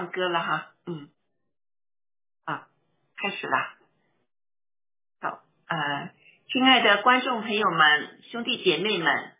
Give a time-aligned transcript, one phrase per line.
[0.00, 1.10] 放歌了哈，嗯，
[2.46, 2.68] 啊，
[3.18, 3.74] 开始啦。
[5.20, 6.10] 好，呃，
[6.50, 9.32] 亲爱的观众朋友们、兄弟姐妹们、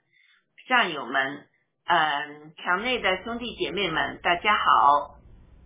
[0.68, 1.48] 战友们，
[1.86, 5.16] 嗯、墙内的兄弟姐妹们，大家好，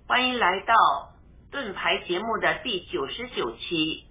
[0.07, 0.75] 欢迎来到
[1.51, 4.07] 盾牌节目的第九十九期。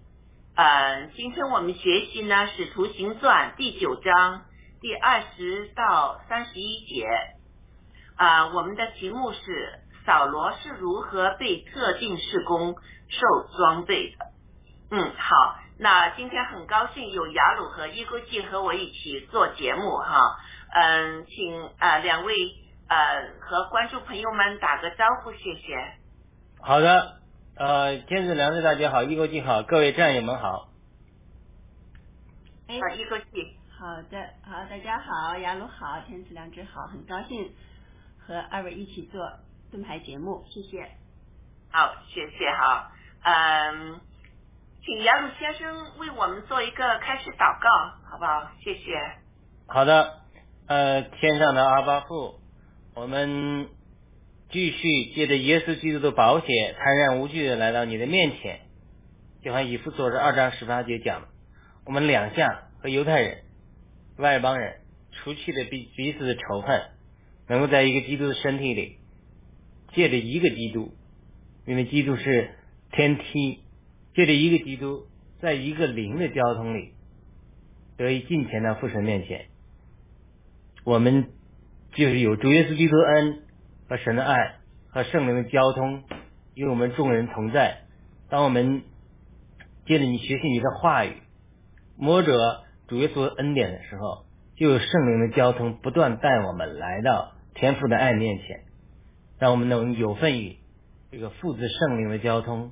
[0.57, 4.43] 呃，今天我们学习呢《使徒行传》第九章
[4.81, 7.07] 第二十到三十一节。
[8.15, 12.75] 啊、我们的题目是扫罗是如何被特定事工
[13.07, 14.25] 受装备的。
[14.91, 20.37] 嗯，好，那今天很高兴有雅鲁和伊沟记和我一起做节目哈。
[20.71, 22.33] 嗯，请呃两位
[22.87, 25.93] 呃和观众朋友们打个招呼，谢谢。
[26.61, 27.17] 好的，
[27.55, 30.69] 呃，天子良知大家好，伊国际好，各位战友们好。
[32.67, 37.51] 哎，啊，伊沟记，好的，好，大家好，雅鲁好，天赐良知好，很高兴
[38.25, 39.21] 和二位一起做
[39.73, 40.87] 盾牌节目，谢谢。
[41.71, 42.91] 好，谢谢哈。
[43.23, 43.99] 嗯，
[44.85, 47.67] 请杨鲁先生为我们做一个开始祷告，
[48.07, 48.51] 好不好？
[48.63, 48.93] 谢谢。
[49.65, 50.21] 好的，
[50.67, 52.39] 呃，天上的阿巴父，
[52.93, 53.67] 我们
[54.51, 58.59] 继续借着耶稣基督的宝血，坦然无惧的来到你的面前，
[59.41, 61.29] 就像以弗所书二章十八节讲的，
[61.87, 63.41] 我们两项和犹太人、
[64.17, 64.81] 外邦人
[65.13, 66.91] 除去了彼彼此的仇恨，
[67.47, 68.99] 能够在一个基督的身体里，
[69.93, 70.93] 借着一个基督，
[71.65, 72.51] 因为基督是
[72.91, 73.59] 天梯，
[74.13, 75.07] 借着一个基督，
[75.39, 76.93] 在一个灵的交通里，
[77.97, 79.45] 得以进前到父神面前。
[80.83, 81.29] 我们
[81.93, 83.43] 就是有主耶稣基督恩
[83.87, 84.55] 和神的爱
[84.89, 86.03] 和圣灵的交通，
[86.55, 87.83] 与我们众人同在。
[88.29, 88.81] 当我们
[89.85, 91.13] 借着你学习你的话语，
[91.97, 94.25] 摸着主耶稣的恩典的时候，
[94.55, 98.61] 就有圣灵的交通不断带我们来到天父的爱面前，
[99.39, 100.57] 让我们能有份于
[101.11, 102.71] 这个父子圣灵的交通，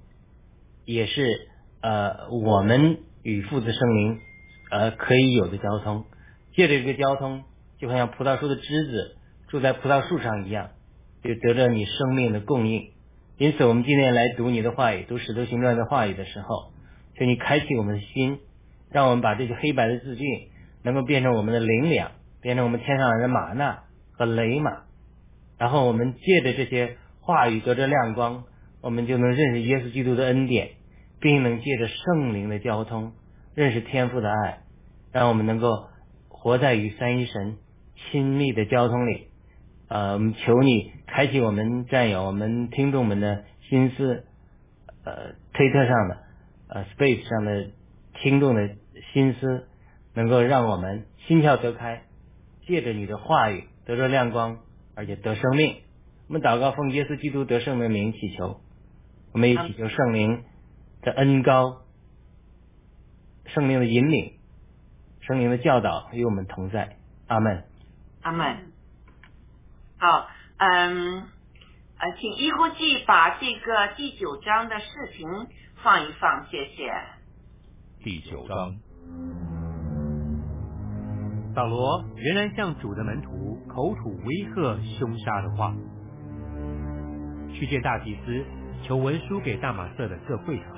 [0.85, 1.47] 也是
[1.81, 4.19] 呃我们与父子圣灵
[4.71, 6.05] 呃可以有的交通。
[6.53, 7.43] 借着这个交通，
[7.79, 9.15] 就好像葡萄树的枝子
[9.47, 10.71] 住在葡萄树上一样，
[11.23, 12.91] 就得着你生命的供应。
[13.37, 16.73] 因此，我们今天来读你的话语，读使徒行传的话语的时候，
[17.17, 18.39] 求你开启我们的心，
[18.91, 20.25] 让我们把这些黑白的字句
[20.83, 24.83] 能够变成我们的灵粮，变成我们天上来的玛纳和雷玛。
[25.61, 28.45] 然后我们借着这些话语得着亮光，
[28.81, 30.71] 我们就能认识耶稣基督的恩典，
[31.19, 33.13] 并能借着圣灵的交通
[33.53, 34.63] 认识天父的爱，
[35.11, 35.69] 让我们能够
[36.29, 37.57] 活在与三一神
[37.95, 39.27] 亲密的交通里。
[39.87, 44.25] 呃，我们求你开启我们战友、我们听众们的心思，
[45.05, 46.17] 呃，推特上的、
[46.69, 47.67] 呃，Space 上的
[48.15, 48.67] 听众的
[49.13, 49.67] 心思，
[50.15, 52.01] 能够让我们心窍得开，
[52.65, 54.57] 借着你的话语得着亮光，
[54.95, 55.81] 而且得生命。
[56.27, 58.61] 我们祷告奉耶稣基督得胜的名祈求，
[59.33, 60.43] 我们也祈求圣灵
[61.01, 61.81] 的恩高，
[63.47, 64.39] 圣灵的引领，
[65.21, 66.97] 圣灵的教导与我们同在。
[67.27, 67.65] 阿门。
[68.21, 68.71] 阿门。
[69.97, 71.23] 好，嗯，
[71.97, 74.85] 呃，请一呼记把这个第九章的事
[75.17, 75.27] 情
[75.83, 76.91] 放一放，谢谢。
[78.03, 78.79] 第九章，
[81.53, 85.73] 扫罗仍然向主的门徒口吐威吓、凶杀的话，
[87.53, 88.45] 去见大祭司，
[88.83, 90.77] 求文书给大马色的各会堂。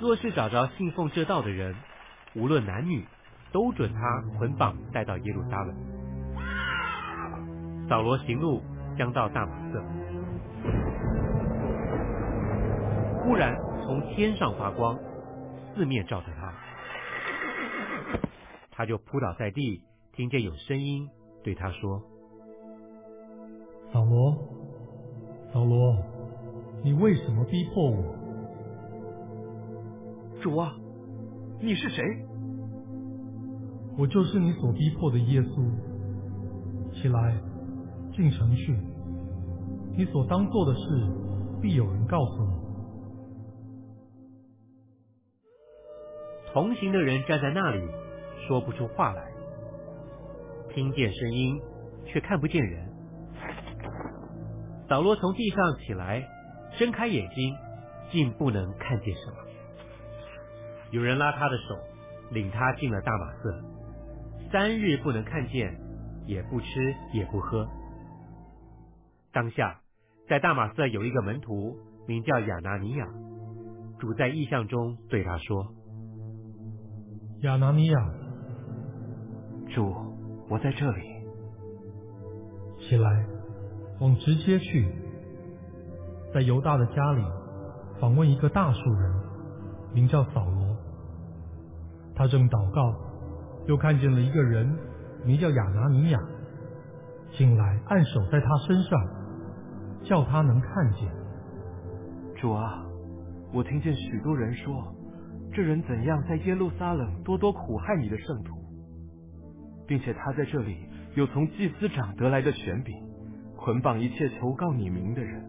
[0.00, 1.76] 若是找着信奉这道的人，
[2.34, 3.06] 无论男女，
[3.52, 4.00] 都准他
[4.36, 5.76] 捆绑带到耶路撒冷。
[7.88, 8.60] 扫罗行路
[8.98, 9.80] 将到大马色，
[13.22, 14.98] 忽然从天上发光，
[15.72, 16.45] 四面照着他，
[18.76, 19.80] 他就扑倒在地，
[20.12, 21.08] 听见有声音
[21.42, 22.02] 对他说
[23.90, 24.36] ：“扫罗，
[25.50, 25.96] 扫罗，
[26.84, 28.14] 你为什么逼迫我？”
[30.42, 30.76] 主啊，
[31.58, 32.04] 你是谁？
[33.96, 35.70] 我就是你所逼迫的耶稣。
[36.92, 37.34] 起来，
[38.14, 38.76] 进城去。
[39.96, 40.80] 你所当做的事，
[41.62, 42.50] 必有人告诉你。
[46.52, 47.80] 同行的人站在那里，
[48.46, 49.30] 说不出话来，
[50.72, 51.60] 听见声音，
[52.04, 52.86] 却看不见人。
[54.88, 56.26] 扫罗从地上起来，
[56.78, 57.56] 睁开眼睛，
[58.10, 59.36] 竟不能看见什么。
[60.92, 61.76] 有人拉他的手，
[62.30, 63.64] 领他进了大马色，
[64.52, 65.76] 三日不能看见，
[66.26, 67.66] 也不吃也不喝。
[69.32, 69.80] 当下，
[70.28, 71.76] 在大马色有一个门徒，
[72.06, 73.08] 名叫亚拿尼亚，
[73.98, 75.74] 主在异象中对他说
[77.42, 77.98] ：“亚拿尼亚，
[79.76, 79.94] 主，
[80.48, 81.02] 我在这里。
[82.78, 83.26] 起来，
[84.00, 84.90] 往直接去，
[86.32, 87.22] 在犹大的家里
[88.00, 89.12] 访问一个大树人，
[89.92, 90.74] 名叫扫罗。
[92.14, 92.94] 他正祷告，
[93.66, 94.66] 又看见了一个人，
[95.26, 96.18] 名叫亚拿尼亚，
[97.36, 98.98] 进来按手在他身上，
[100.04, 101.06] 叫他能看见。
[102.34, 102.82] 主啊，
[103.52, 104.72] 我听见许多人说，
[105.52, 108.55] 这人怎样在耶路撒冷多多苦害你的圣徒，
[109.86, 110.76] 并且他在这里
[111.14, 112.94] 有从祭司长得来的权柄，
[113.56, 115.42] 捆绑一切求告你名的人。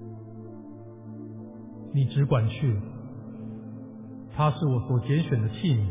[1.94, 2.80] 你只管去，
[4.36, 5.88] 他是我所拣选的器皿。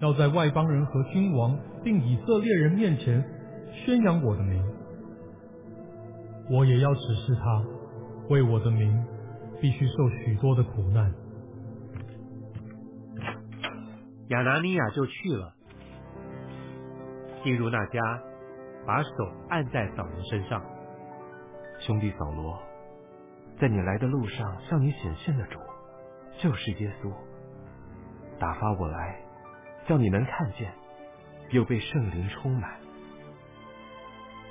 [0.00, 3.22] 要在外邦人和君王并以色列人面前
[3.84, 4.64] 宣扬我的名，
[6.50, 7.64] 我也要指示他，
[8.30, 9.04] 为我的名
[9.60, 11.12] 必须受许多的苦难。
[14.28, 15.52] 亚拿尼亚就去了，
[17.42, 18.00] 进入那家，
[18.86, 19.10] 把手
[19.48, 20.62] 按在扫罗身上。
[21.80, 22.60] 兄弟扫罗，
[23.58, 25.58] 在你来的路上向你显现的主，
[26.38, 27.12] 就是耶稣，
[28.38, 29.20] 打发我来。
[29.88, 30.72] 叫你能看见，
[31.48, 32.78] 又被圣灵充满。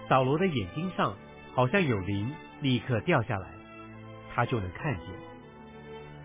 [0.10, 1.16] 扫罗的眼睛上
[1.54, 3.48] 好像有灵，立刻掉下来，
[4.34, 5.06] 他就能看见。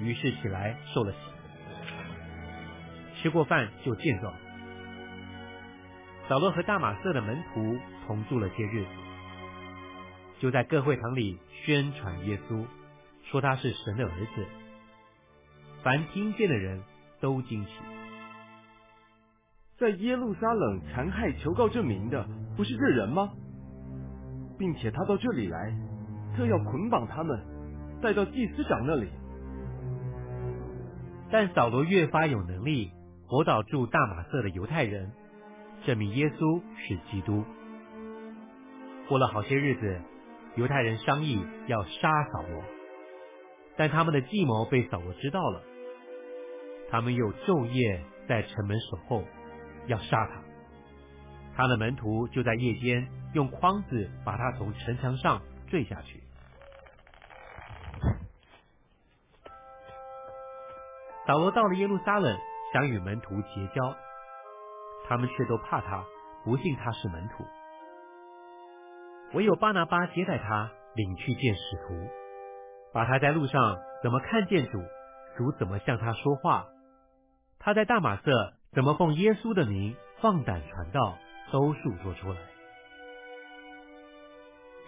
[0.00, 1.19] 于是起来受了洗，
[3.20, 4.32] 吃过饭就见状。
[6.26, 8.88] 扫罗和大马色的门徒同住了些日子，
[10.40, 12.64] 就在各会堂里宣传耶稣，
[13.24, 14.46] 说他是神的儿子。
[15.82, 16.81] 凡听见的人
[17.20, 17.70] 都惊奇。
[19.76, 22.26] 在耶路撒冷残害求告证明的，
[22.56, 23.31] 不是这人吗？
[24.58, 25.76] 并且他到这里来，
[26.34, 27.38] 特要捆绑他们，
[28.00, 29.08] 带到祭司长那里。
[31.31, 32.93] 但扫罗越发有能力
[33.28, 35.12] 驳倒住大马色的犹太人，
[35.86, 37.44] 证明耶稣是基督。
[39.08, 40.00] 过了好些日子，
[40.56, 42.62] 犹太人商议要杀扫罗，
[43.76, 45.62] 但他们的计谋被扫罗知道了，
[46.91, 49.24] 他们又昼夜在城门守候。
[49.86, 50.43] 要杀他，
[51.55, 56.22] 他的门徒就在夜间用筐子把他从城墙上坠下去。
[61.26, 62.34] 扫罗到了耶路撒冷，
[62.72, 63.94] 想与门徒结交，
[65.05, 66.05] 他们却都怕他，
[66.44, 67.44] 不信他是门徒。
[69.34, 72.08] 唯有巴拿巴接待他，领去见使徒，
[72.93, 74.79] 把他在路上怎么看见主，
[75.37, 76.67] 主怎么向他说话，
[77.58, 78.55] 他在大马色。
[78.75, 81.17] 怎么奉耶稣的名放胆传道，
[81.53, 82.37] 都述说出来。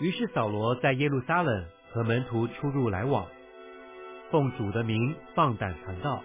[0.01, 3.29] 于是扫罗在耶路撒冷和门徒出入来往，
[4.33, 6.21] 奉主的名放胆传道，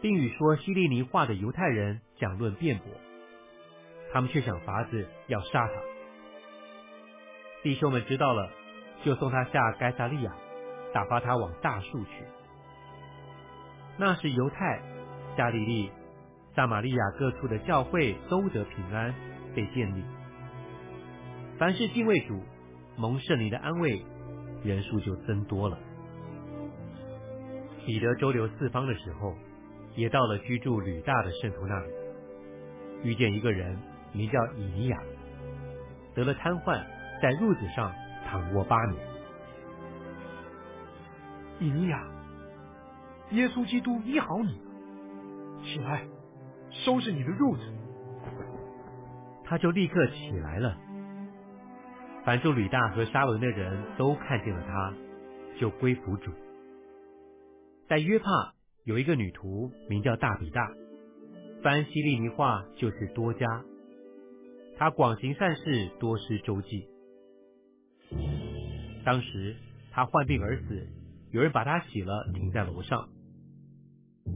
[0.00, 2.86] 并与说希利尼话的犹太人讲论辩驳。
[4.12, 5.72] 他们却想法子要杀他。
[7.62, 8.50] 弟兄们知道了，
[9.04, 10.32] 就送他下该撒利亚，
[10.92, 12.24] 打发他往大树去。
[13.96, 14.80] 那是犹太、
[15.36, 15.90] 加利利。
[16.54, 19.12] 撒玛利亚各处的教会都得平安，
[19.56, 20.04] 被建立。
[21.58, 22.40] 凡是敬畏主、
[22.96, 24.04] 蒙圣灵的安慰，
[24.62, 25.76] 人数就增多了。
[27.84, 29.34] 彼得周游四方的时候，
[29.96, 31.92] 也到了居住吕大的圣徒那里，
[33.04, 33.78] 遇见一个人
[34.12, 34.98] 名叫以尼亚，
[36.14, 36.82] 得了瘫痪，
[37.22, 37.94] 在褥子上
[38.26, 38.96] 躺卧八年。
[41.60, 42.02] 以尼亚，
[43.30, 44.58] 耶稣基督医好你，
[45.62, 46.04] 起来，
[46.70, 47.62] 收拾你的褥子。
[49.44, 50.76] 他就立刻起来了。
[52.24, 54.94] 凡住吕大和沙伦的人都看见了他，
[55.60, 56.32] 就归服主。
[57.86, 58.24] 在约帕
[58.84, 60.72] 有一个女徒名叫大比大，
[61.64, 63.64] 班希利尼话就是多加。
[64.76, 66.86] 他广行善事，多施周济。
[69.02, 69.56] 当时
[69.90, 70.86] 他患病而死，
[71.30, 73.08] 有人把他洗了，停在楼上。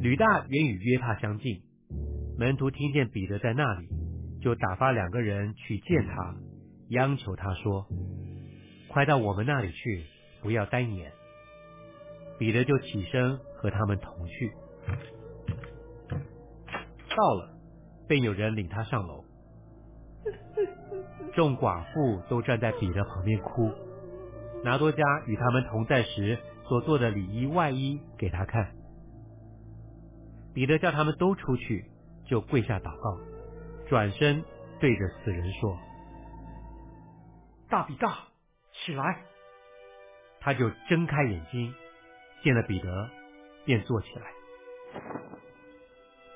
[0.01, 1.61] 吕大原与约帕相近，
[2.39, 3.89] 门徒听见彼得在那里，
[4.41, 6.35] 就打发两个人去见他，
[6.89, 7.87] 央求他说
[8.89, 10.03] ：“快到我们那里去，
[10.41, 11.13] 不要单言。”
[12.41, 14.51] 彼得就起身和他们同去。
[17.19, 17.51] 到了，
[18.07, 19.25] 便有人领他上楼。
[21.35, 23.73] 众寡妇都站在彼得旁边哭。
[24.63, 28.73] 拿多加与他们同在时所做的里衣外衣给他看。
[30.55, 31.91] 彼得叫他们都出去，
[32.25, 33.19] 就跪下祷告，
[33.89, 34.45] 转身
[34.79, 35.77] 对着死人说
[37.69, 38.19] ：“大比大，
[38.73, 39.23] 起来！”
[40.41, 41.75] 他就睁开眼睛。
[42.45, 43.11] 见了彼得，
[43.65, 44.33] 便坐起来。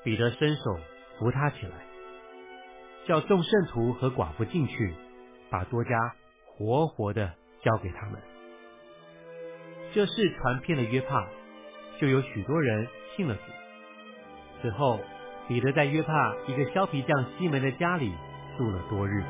[0.03, 0.77] 彼得伸手
[1.17, 1.71] 扶他起来，
[3.07, 4.93] 叫众圣徒和寡妇进去，
[5.49, 7.33] 把多加活活的
[7.63, 8.21] 交给他们。
[9.93, 11.27] 这事传遍了约帕，
[11.99, 13.41] 就有许多人信了主。
[14.61, 14.99] 此后，
[15.47, 18.11] 彼得在约帕一个削皮匠西门的家里
[18.57, 19.23] 住了多日。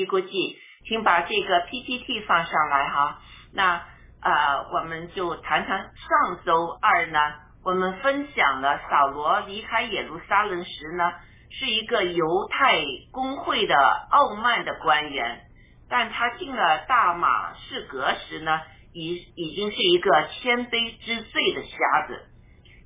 [0.00, 3.20] 一国际，请把这个 PPT 放上来哈。
[3.52, 3.82] 那
[4.22, 7.18] 呃，我们就谈谈上周二呢，
[7.64, 11.12] 我们分享了扫罗离开耶路撒冷时呢，
[11.50, 13.76] 是一个犹太公会的
[14.10, 15.42] 傲慢的官员，
[15.88, 18.60] 但他进了大马士革时呢，
[18.94, 22.26] 已已经是一个谦卑知罪的瞎子。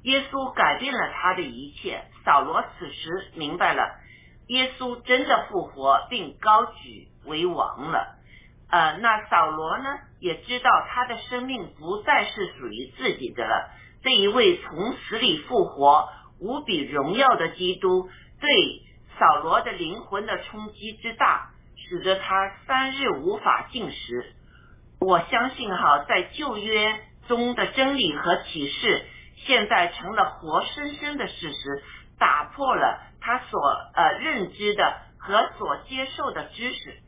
[0.03, 4.01] 耶稣改变了他的一切，扫罗此时明白了。
[4.49, 8.17] 耶稣真的复活并高举为王了，
[8.71, 9.85] 呃，那扫罗呢
[10.21, 13.71] 也知道他的生命不再是属于自己的了。
[14.03, 16.11] 这一位从死里复活、
[16.41, 18.83] 无比荣耀的基督，对
[19.19, 24.35] 扫罗的灵魂的冲击之大，使得他三日无法进食。
[25.01, 31.83] 我相信哈，在旧约中的真理和启示，现在成了活生生的事实，
[32.19, 33.01] 打破了。
[33.27, 33.59] 他所
[33.95, 36.99] 呃认知的和所接受的知识，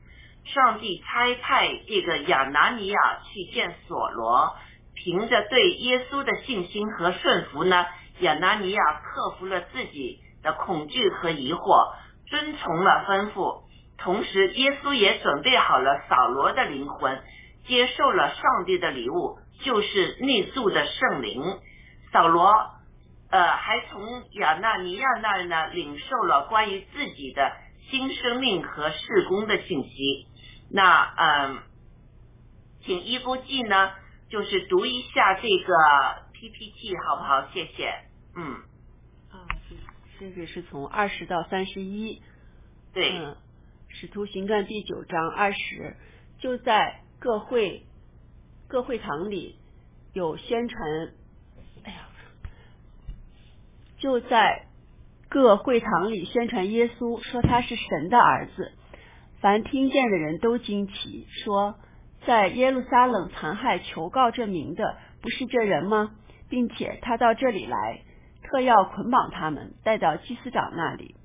[0.47, 4.57] 上帝差派这个亚拿尼亚去见所罗，
[4.95, 7.85] 凭着对耶稣的信心和顺服呢，
[8.21, 11.93] 亚拿尼亚克服了自己的恐惧和疑惑，
[12.31, 13.65] 遵从了吩咐。
[13.99, 17.23] 同时，耶稣也准备好了扫罗的灵魂，
[17.67, 21.59] 接受了上帝的礼物，就是内住的圣灵。
[22.11, 22.55] 扫罗。
[23.29, 27.57] 呃，还从亚纳尼亚那儿呢领受了关于自己的
[27.91, 30.29] 新生命和事工的信息。
[30.71, 31.59] 那嗯，
[32.83, 33.93] 请一估计呢，
[34.29, 35.75] 就是读一下这个
[36.33, 37.49] PPT 好不好？
[37.53, 37.93] 谢谢。
[38.37, 38.55] 嗯。
[39.31, 39.47] 啊，
[40.21, 42.23] 这个是从二十到三十一。
[42.93, 43.19] 对。
[43.19, 43.37] 嗯。
[43.89, 45.97] 使徒行传第九章二十，
[46.39, 47.87] 就在各会
[48.69, 49.59] 各会堂里
[50.13, 50.81] 有宣传。
[54.07, 54.21] 哎呀。
[54.21, 54.67] 就在
[55.29, 58.71] 各会堂里宣传耶稣，说他是神的儿子。
[59.41, 61.75] 凡听见的人都惊奇，说
[62.25, 66.13] 在耶路撒冷残害求告这名的，不是这人吗？
[66.49, 68.03] 并且他到这里来，
[68.45, 71.17] 特要捆绑他们，带到祭司长那里。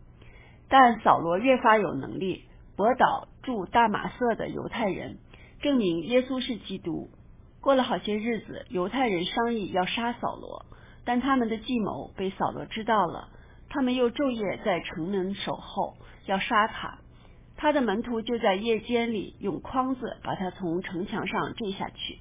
[0.67, 2.45] 但扫罗越发有能力，
[2.75, 5.19] 驳倒住大马色的犹太人，
[5.61, 7.11] 证明耶稣是基督。
[7.61, 10.65] 过了好些日子，犹太人商议要杀扫罗。
[11.03, 13.29] 但他们的计谋被扫罗知道了，
[13.70, 17.00] 他们又昼夜在城门守候，要杀他。
[17.58, 22.20] 他的门徒就在夜间里用筐子把他从城墙上坠下去。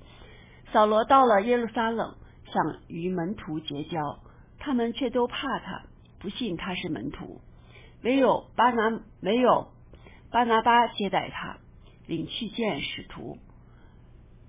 [0.73, 2.15] 扫罗到了耶路撒冷，
[2.53, 4.21] 想与门徒结交，
[4.59, 5.83] 他们却都怕他，
[6.19, 7.41] 不信他是门徒。
[8.03, 9.73] 唯有巴拿没有
[10.31, 11.59] 巴拿巴接待他，
[12.07, 13.39] 领去见使徒，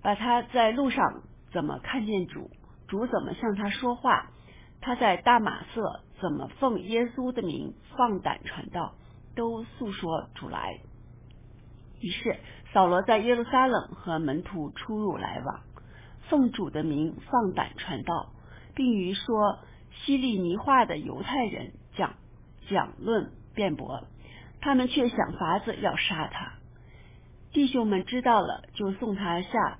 [0.01, 2.49] 把他在路上怎么看见主，
[2.91, 4.31] 主怎么向他说话，
[4.81, 8.95] 他在大马色怎么奉耶稣的名放胆传道，
[9.33, 10.81] 都诉说主来。
[12.01, 12.35] 于是
[12.73, 15.61] 扫罗在耶路撒冷和门徒出入来往，
[16.27, 18.33] 奉主的名放胆传道，
[18.75, 19.59] 并与说
[20.03, 22.15] 希利尼话的犹太人讲
[22.69, 24.03] 讲论辩驳，
[24.59, 26.55] 他们却想法子要杀他。
[27.53, 29.79] 弟兄们知道了，就送他下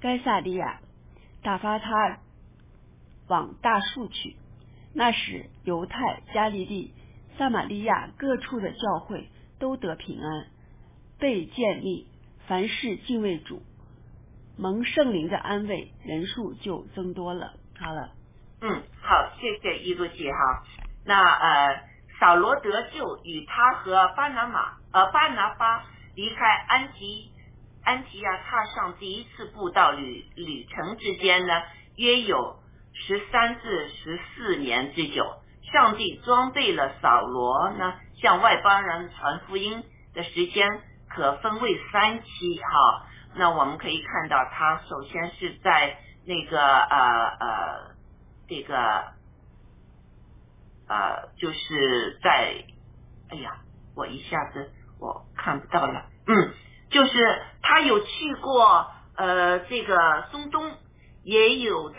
[0.00, 0.80] 该萨利亚，
[1.44, 2.18] 打发他
[3.28, 4.36] 往大树去。
[4.94, 6.92] 那时，犹太、加利利、
[7.36, 9.28] 撒玛利亚各处的教会
[9.58, 10.46] 都得平安，
[11.18, 12.06] 被建立，
[12.46, 13.62] 凡事敬畏主，
[14.56, 17.54] 蒙圣灵的安慰，人数就增多了。
[17.76, 18.12] 好了，
[18.60, 20.62] 嗯，好，谢谢一路姐哈。
[21.04, 21.82] 那呃，
[22.20, 27.32] 扫罗得救与他和巴拿马呃巴拿巴离开安提
[27.82, 31.62] 安提亚踏上第一次布道旅旅程之间呢，
[31.96, 32.60] 约有
[32.94, 35.40] 十三至十四年之久。
[35.72, 39.82] 上帝装备了扫罗呢，向外邦人传福音
[40.14, 40.68] 的时间
[41.08, 43.06] 可分为三期哈。
[43.34, 47.94] 那我们可以看到，他首先是在那个呃呃
[48.46, 48.76] 这个
[50.86, 52.64] 呃就是在
[53.30, 53.56] 哎呀，
[53.96, 54.70] 我一下子
[55.00, 56.52] 我看不到了，嗯，
[56.90, 60.70] 就是他有去过呃这个中东，
[61.24, 61.98] 也有在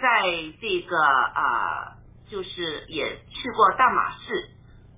[0.62, 1.98] 这个啊、
[2.30, 4.50] 就是也去过大马士，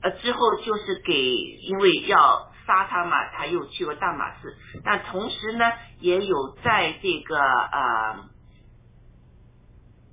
[0.01, 8.29] 呃之后就是给因为要杀他嘛，他又去过大马士，但同时呢也有在这个呃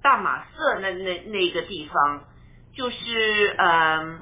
[0.02, 2.24] 大马色那那那个地方，
[2.74, 4.20] 就是嗯。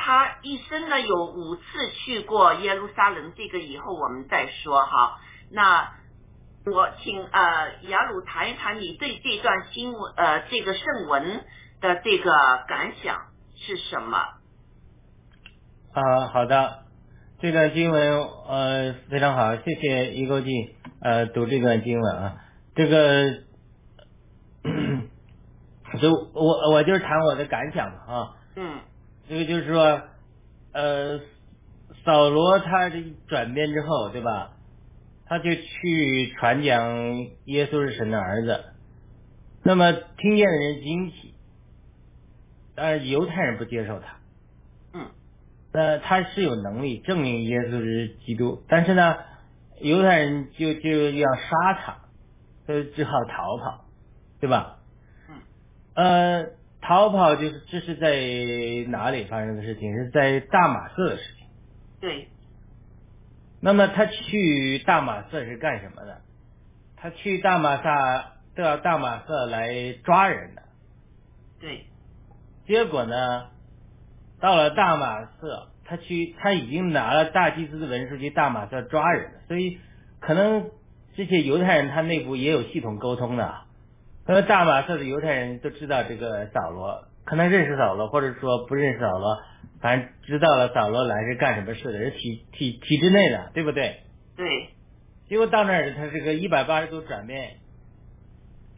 [0.00, 5.18] 他一生呢有五次去过耶路撒冷，这个以后我们再说哈。
[5.50, 5.92] 那
[6.70, 11.44] 我请呃雅鲁谈一谈你对这段新闻呃这个圣文
[11.80, 12.30] 的这个
[12.68, 13.26] 感想
[13.56, 14.18] 是什么？
[15.92, 16.84] 啊，好的，
[17.40, 22.36] 这段经文呃非常好，谢谢一勾记呃读这段经文啊，
[22.74, 23.30] 这个
[26.00, 28.80] 就我我就是谈我的感想嘛啊，嗯。
[29.28, 30.00] 这个就是说
[30.72, 31.20] 呃
[32.04, 34.52] 扫罗他这转变之后对吧，
[35.28, 38.64] 他就去传讲耶稣是神的儿子，
[39.62, 41.34] 那么听见的人惊奇，
[42.74, 44.16] 但是犹太人不接受他。
[44.94, 45.10] 嗯
[45.72, 49.16] 呃，他是有能力证明耶稣是基督，但是呢，
[49.80, 51.98] 犹太人就就要杀他，
[52.66, 53.84] 他只好逃跑，
[54.40, 54.78] 对吧？
[55.28, 55.36] 嗯。
[55.94, 56.46] 呃，
[56.80, 59.94] 逃跑就是这是在哪里发生的事情？
[59.94, 61.46] 是在大马色的事情。
[62.00, 62.28] 对，
[63.60, 66.20] 那么他去大马色是干什么的？
[66.96, 70.62] 他去大马萨到大马色来抓人的。
[71.60, 71.86] 对，
[72.66, 73.46] 结果呢，
[74.40, 79.78] 到了大马色，他去他已经拿了大祭司的文书去大马色抓人了，所以
[80.20, 80.70] 可能
[81.16, 83.62] 这些犹太人他内部也有系统沟通的。
[84.26, 89.38] 那么大马色的犹太人都知道这个扫罗，可能认识扫罗，或者说不认识扫罗，
[89.80, 94.00] 反正知道了扫罗来是干什么事的，是体体体制内的，对不对？
[94.36, 94.70] 对，
[95.28, 97.56] 结果到那儿，他这个一百八十度转变，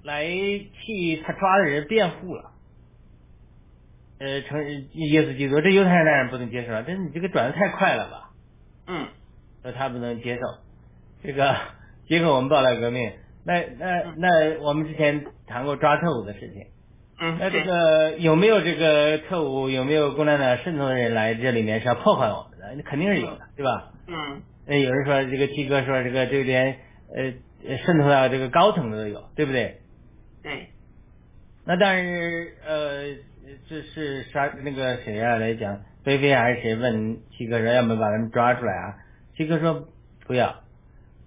[0.02, 2.52] 来替他抓的人辩护了。
[4.18, 8.30] 呃，成耶稣基督，这犹太人当然不能接受了，但是你这个转的太快了吧？
[8.86, 9.08] 嗯
[9.62, 10.42] 说他不能接受。
[11.22, 11.54] 这个
[12.08, 13.12] 结果我们报了革命，
[13.44, 16.66] 那那那我们之前谈过抓特务的事情，
[17.20, 22.74] 嗯，那这个有没有这个特务，有没有共产党渗透的人来这里面是要破坏我们的？
[22.74, 23.92] 那肯定是有的，对吧？
[24.06, 26.78] 嗯那，有人说这个七哥说这个这连
[27.14, 27.34] 呃
[27.68, 29.80] 呃渗透到这个高层的都有，对不对？
[30.42, 30.68] 对，
[31.66, 33.04] 那但是呃，
[33.68, 38.96] 这是啥那个谁啊来讲，菲菲还是谁问七哥说要不要把他们抓出来啊？
[39.36, 39.88] 七哥说
[40.26, 40.62] 不要，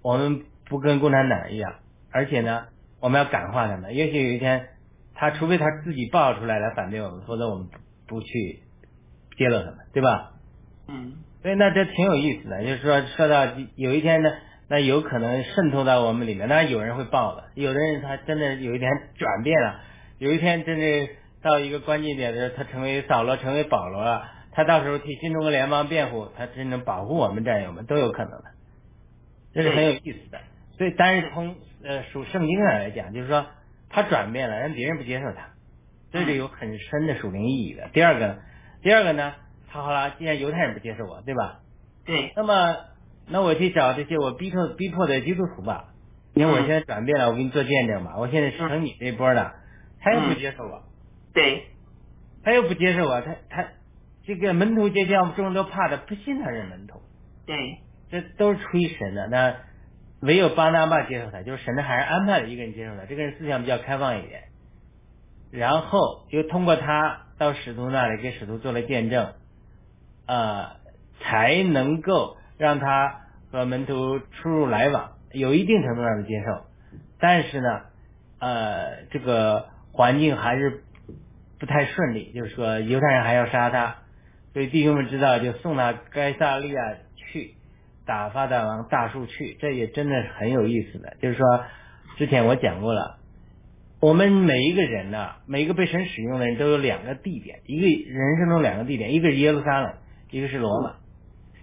[0.02, 1.76] 我们不跟共产党一样，
[2.10, 2.64] 而且呢，
[2.98, 3.94] 我们要感化他们。
[3.94, 4.70] 也许有一天，
[5.30, 7.68] 他除非他自己爆出来来反对我们，否则我们
[8.06, 8.60] 不去
[9.36, 10.32] 揭露他们，对吧？
[10.88, 14.30] 嗯所以那这挺有意思的，就是说说到有一天呢，
[14.68, 19.80] 那有可能渗透到我们里面，当然有人会爆的，有的人他真的有一天 转变了，
[20.18, 21.08] 有一天真的
[21.42, 28.44] 到一个关键点的时候，他成为扫罗，成为保罗了，他到时候替新中国联邦辩护，他真正保护我们战友们都有可能的，
[29.52, 30.38] 这是很有意思的。
[30.78, 33.44] 所以，但是从呃属圣经上来讲，就是说
[33.94, 35.50] 他转变了，让别人不接受他，
[36.10, 37.88] 这是有很深的属灵意义的。
[37.92, 38.40] 第二个，
[38.82, 39.34] 第二个呢？
[39.70, 41.60] 他好了，既然犹太人不接受我，对吧？
[42.04, 42.76] 对，那么，
[43.28, 45.90] 那我去找这些我逼迫逼迫的基督徒吧。
[46.34, 48.16] 因为我现在转变了，我给你做见证吧。
[48.18, 49.54] 我现在是成你这波的，
[50.00, 50.82] 他又不接受我，
[51.32, 51.68] 对，
[52.42, 53.68] 他又不接受我，他他
[54.26, 57.00] 这个门徒结交众人都怕的，不信他是门徒，
[57.46, 57.78] 对，
[58.10, 59.28] 这都是出于神的。
[59.28, 59.54] 那
[60.24, 64.44] 唯有巴拿巴接受他，就是神的还是安排了一个人接受他，这个人思想比较开放一点，
[65.50, 69.34] 然后又通过他到使徒那里给使徒做了见证，
[70.26, 70.76] 呃，
[71.20, 73.20] 才能够让他
[73.52, 76.64] 和门徒出入来往，有一定程度上的接受。
[77.20, 77.82] 但是呢，
[78.38, 80.84] 呃，这个环境还是
[81.58, 83.96] 不太顺利，就是说犹太人还要杀他，
[84.52, 86.80] 所以弟兄们知道就送他该萨利亚，
[88.06, 91.16] 打发他往大树去，这也真的是很有意思的。
[91.20, 91.64] 就是说，
[92.16, 93.18] 之前我讲过了，
[94.00, 99.94] 我们每一个人呢，每一个被神使用的人都有两个地点，一个人生中两个地点，一个是耶路撒冷，
[100.30, 100.96] 一个是罗马。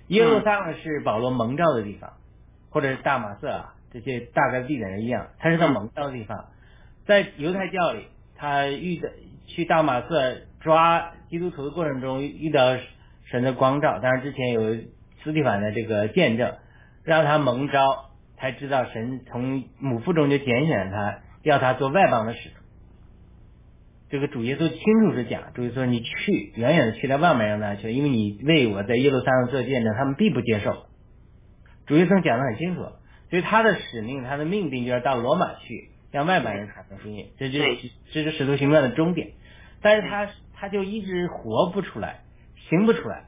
[0.08, 2.13] 耶路撒冷是保罗蒙召的地方，
[2.69, 6.45] 或者是大马色啊，这些大概地点是一样，他是他蒙召的地方。
[7.06, 9.12] 在犹太教里，他遇的
[9.47, 12.77] 去大马色抓基督徒的过程中遇到
[13.25, 14.62] 神的光照，当然之前有
[15.23, 16.55] 斯蒂凡的这个见证，
[17.03, 22.55] 让他蒙召，才知道神从母腹中就拣选他，要他做外邦的使徒。
[24.10, 30.86] 这个主耶稣清楚是讲，主耶稣说你去，远远的去到外面让他去，因为你为我在耶路撒冷做见证，他们必不接受。
[31.86, 32.81] 主耶稣讲的很清楚，
[33.29, 37.65] 所以他的使命，他的命定就是到罗马去，向外邦人传福音，这就是
[38.12, 39.31] 这是使徒行传的终点。
[39.81, 42.19] 但是他他就一直活不出来，
[42.69, 43.25] 行不出来，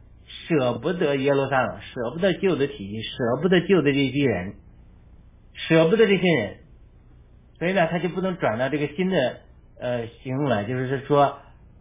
[0.47, 4.55] 舍不得耶路撒冷，舍不得旧的体系，舍不得旧的这批人，
[5.53, 6.57] 舍不得这些人，
[7.59, 9.37] 所以呢，他就不能转到这个新的
[9.79, 11.39] 呃行路来，就是说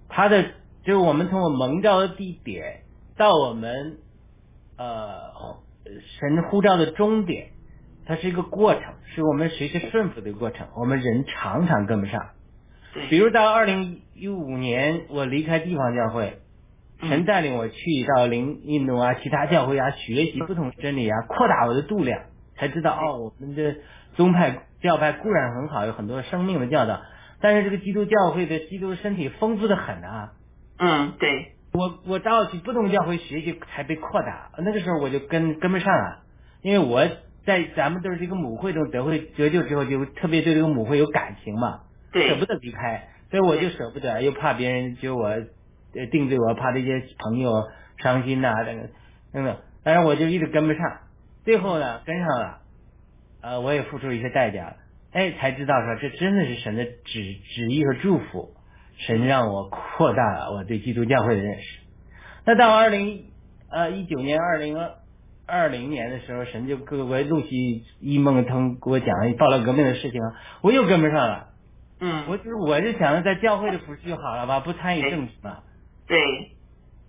[0.09, 0.43] 他的
[0.85, 2.83] 就是我们通过蒙召的地点
[3.17, 3.99] 到我们
[4.77, 5.33] 呃
[6.21, 7.51] 神呼召的终点，
[8.07, 8.83] 它是一个过程，
[9.15, 12.31] 是我们随时顺服的过程，我们人常常跟不上。
[13.09, 16.39] 比如到二零一五年，我离开地方教会，
[17.09, 17.77] 神带领我去
[18.17, 22.23] 到灵印度啊、其他教会啊，学习不同真理啊，扩大我的度量，
[22.57, 23.77] 才知道哦，我们的
[24.15, 27.01] 宗派教派固然很好，有很多生命的教导，
[27.41, 30.33] 但是这个基督教会的基督身体丰富的很啊。
[30.79, 36.23] 嗯，对，我我到去不同教会学习才被扩大，那个时候我就跟跟不上了，
[36.63, 37.07] 因为我
[37.45, 41.81] 在咱们都是这个母会中得会得救之后，就特别对这个母会有感情嘛。
[42.13, 45.29] 对，舍不得离开，所以我就舍不得，又怕别人觉得我
[45.95, 47.53] 呃定罪我，怕这些朋友
[47.99, 48.89] 伤心呐、等等
[49.33, 50.81] 等等，但是我就一直跟不上，
[51.45, 52.59] 最后呢跟上了，
[53.41, 54.77] 呃，我也付出一些代价了，
[55.13, 58.55] 哎，才知道说这真的是神的旨旨意和祝福，
[58.99, 61.81] 神让我扩大了我对基督教会的认识。
[62.45, 63.27] 那到二零
[63.71, 64.77] 呃一九年二零
[65.47, 70.21] 二零年的时候，神就给我陆续一梦通给我讲了报了革命的事情，
[70.63, 71.49] 我又跟不上了。
[72.01, 75.59] 嗯，我就是我是想着在教会的服侍就好了吧，不参与政治嘛。
[76.07, 76.19] 对，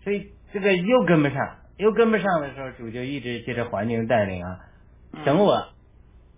[0.03, 4.59] 所以这个又跟不上，又跟不上的时候，主就一直借着环境带领啊。
[5.25, 5.67] 等我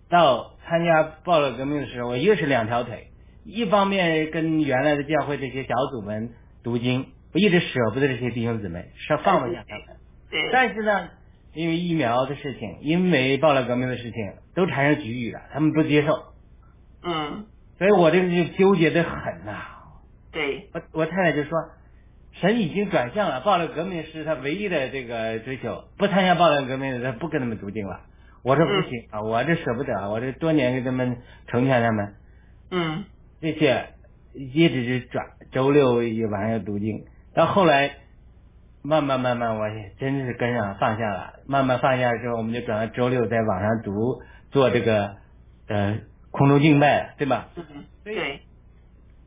[0.08, 3.08] 到参加暴乱革命的时候，我又是两条腿，
[3.44, 6.30] 一方面跟原来的教会这些小组们
[6.62, 9.96] 读经，我一直舍不得这些弟兄姊妹，是放不下他们。
[10.30, 11.08] 对，但是呢，
[11.54, 16.34] 因为疫苗的事情，因为暴乱革命的事情，都产生局域了，他们不接受。
[17.02, 17.46] 嗯，
[17.78, 19.62] 所以我这个就纠结的很呐、
[20.32, 21.58] 对，我我太太就说，
[22.40, 28.00] 神已经转向了，暴力革命是他唯一的这个追求，不参加暴力革命的，他不跟他们读经了。
[28.42, 31.18] 我说不行啊，我这舍不得，我这多年给他们
[31.48, 32.14] 成全他们，
[32.70, 33.04] 嗯，
[33.40, 33.88] 这些
[34.34, 37.96] 一直是转，周六也晚上要读经，到后来
[38.82, 44.20] 慢慢慢慢，我也真是跟上放下了，慢慢放下之后，我们就转到周六在网上读，
[44.52, 45.16] 做这个
[45.66, 45.98] 呃
[46.30, 47.48] 空中敬拜，对吧？
[48.04, 48.42] 对，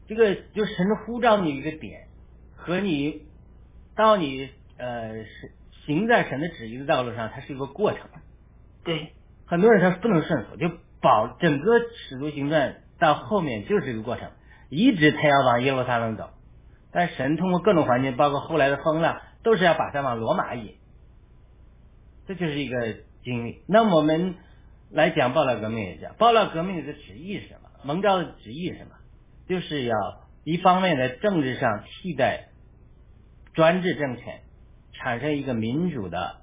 [0.08, 2.04] 这个就神呼召你一个点，
[2.60, 3.24] 和你
[3.96, 5.52] 到你呃是
[5.86, 8.02] 行在神的旨意的道路上，它是一个过程。
[8.84, 9.14] 对，
[9.46, 10.70] 很多人他不能顺服，就
[11.02, 14.30] 保整个使徒行传到后面就是一个过程，
[14.70, 16.30] 一直他要往耶路撒冷走，
[16.92, 20.76] 但神通过各种环境，包括后来的风浪，都是要把他往罗马引，
[22.28, 23.64] 这就是一个经历。
[23.68, 24.36] 那我们
[24.92, 27.70] 来讲暴乱革命也讲，暴乱革命的旨意是什么？
[27.84, 28.92] 蒙召的旨意是什么？
[29.48, 29.96] 就是要
[30.44, 32.49] 一方面在政治上替代
[33.60, 34.40] 专制政权，
[34.94, 36.38] 产生一个民主的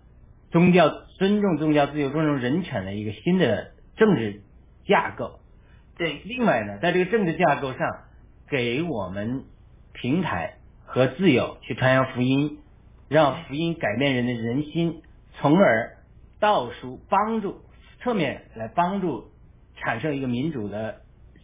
[0.50, 4.42] 宗教尊重宗教自由、尊重人权的一个新的政治
[4.86, 5.40] 架构。
[5.96, 7.80] 对，另外呢，在这个政治架构上，
[8.50, 9.44] 给我们
[9.94, 12.58] 平台和自由去传扬福音，
[13.08, 15.00] 让福音改变人的人心，
[15.38, 15.96] 从而
[16.38, 17.62] 倒数帮助
[18.02, 19.30] 侧面来帮助
[19.76, 20.96] 产生一个民主的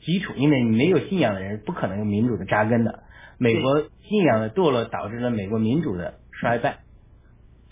[0.04, 3.01] 基础，因为你没有信仰的人不可能有民主的扎根的。
[3.42, 6.78] 美国信仰的堕落导致了美国民主的衰败，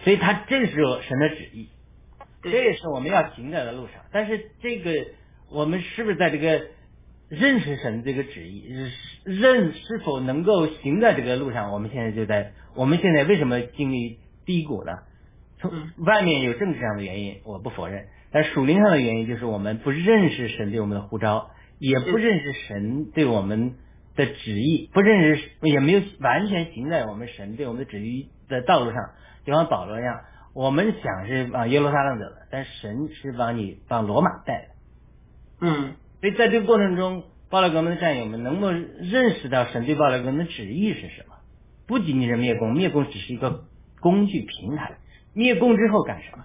[0.01, 1.69] 所以它正是神的旨意，
[2.43, 4.03] 这也是我们要行在的路上。
[4.11, 4.91] 但是这个
[5.49, 6.63] 我们是不是在这个
[7.29, 8.65] 认识神这个旨意，
[9.23, 11.73] 认是否能够行在这个路上？
[11.73, 14.99] 我们现在就在，我们现在为什么经历低谷呢？
[15.61, 23.77] 从外面有政治上的原因，我不否认，但属灵上的原因就是我们不认识神对我们的呼召，也不认识神对我们
[24.17, 29.11] 的旨意，不认识也没有完全行在我们神对我们的旨意的道路上。
[29.45, 30.21] 就像保罗一样，
[30.55, 35.67] 我们想是往耶路撒冷走的，但神是往你往罗马带的。
[35.67, 41.37] 嗯，所以在这个过程中，暴乱革命的战友们能够认识到神对暴乱革命的旨意是什么？
[41.87, 43.65] 不仅仅是灭共，灭共只是一个
[44.01, 44.99] 工具平台。
[45.33, 46.45] 灭共之后干什么？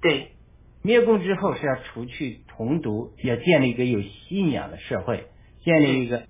[0.00, 0.32] 对，
[0.82, 5.26] 灭共之后是要除去同毒，要建立一个有信仰的社会，
[5.62, 6.24] 建立一个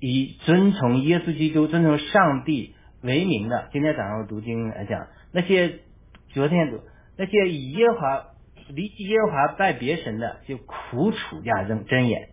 [0.00, 3.68] 以遵从耶稣基督、遵从上帝为名的。
[3.72, 5.80] 今天早上我读经来讲，那些
[6.28, 6.80] 昨天读
[7.16, 8.24] 那些以耶和华
[8.68, 12.28] 离弃耶和华拜别神的，就苦楚加增真言。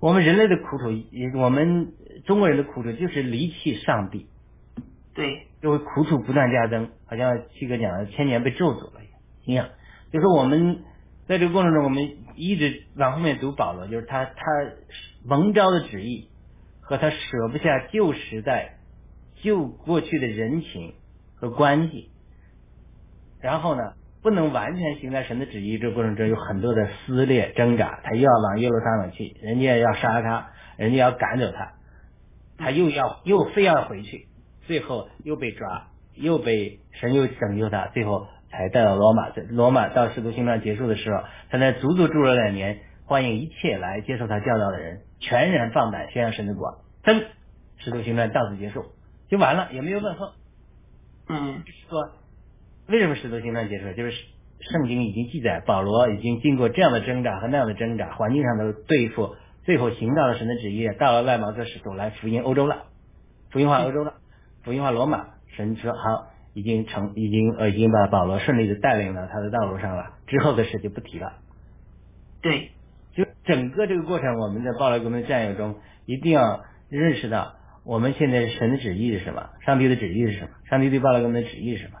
[0.00, 1.92] 我们人类的苦楚，也我们
[2.24, 4.26] 中国人的苦楚就是离弃上帝。
[5.14, 5.46] 对。
[5.62, 9.00] 就会苦楚不断加增，好像七哥讲的千年被咒诅了
[9.44, 9.70] 一样。
[10.12, 10.84] 就是我们
[11.26, 14.34] 在这个过程中，我们一直往后面读保罗，就是他他
[15.24, 16.28] 蒙召的旨意
[16.88, 17.16] 和他舍
[17.50, 18.76] 不下旧时代
[19.42, 20.94] 旧过去的人情
[21.34, 22.10] 和关系，
[23.40, 27.98] 然后呢，不能完全行在神的旨意这过程中，有很多的撕裂挣扎。
[28.04, 31.72] 他又要往耶路撒冷去，人家要杀他，人家要赶走他，
[32.56, 34.28] 他又要又非要回去。
[34.68, 39.30] 最后又被抓，又被神又拯救他，最后才带到罗马。
[39.50, 46.78] 罗马到使徒行传结束的时候，他在足足住了两年，欢迎一切来接受他教导的人，全然放胆宣扬神的国。
[47.02, 47.26] 真，
[47.78, 48.84] 使徒行传到此结束，
[49.28, 50.32] 就完了，也没有问候。
[51.28, 52.10] 嗯，说
[52.88, 53.92] 为什么使徒行传结束？
[53.94, 54.12] 就是
[54.60, 62.84] 圣经已经记载，保罗已经经过这样的挣扎和那样的挣扎，环境上的对付，最后行到了神的旨意，到了外邦做使徒来福音欧洲了，
[63.50, 64.14] 福音化欧洲了。
[64.62, 70.14] 福音化罗马，神说好，已经成，已经呃，已经把保罗顺利的带领到他的道路上了。
[70.26, 71.34] 之后的事就不提了。
[72.42, 72.75] 对，就
[73.46, 77.54] 整个这个过程，我们在暴乱革命战友中一定要认识到，
[77.84, 79.50] 我们现在神的旨意是什么？
[79.64, 80.50] 上帝的旨意是什么？
[80.68, 82.00] 上帝对暴乱革命的旨意是什么？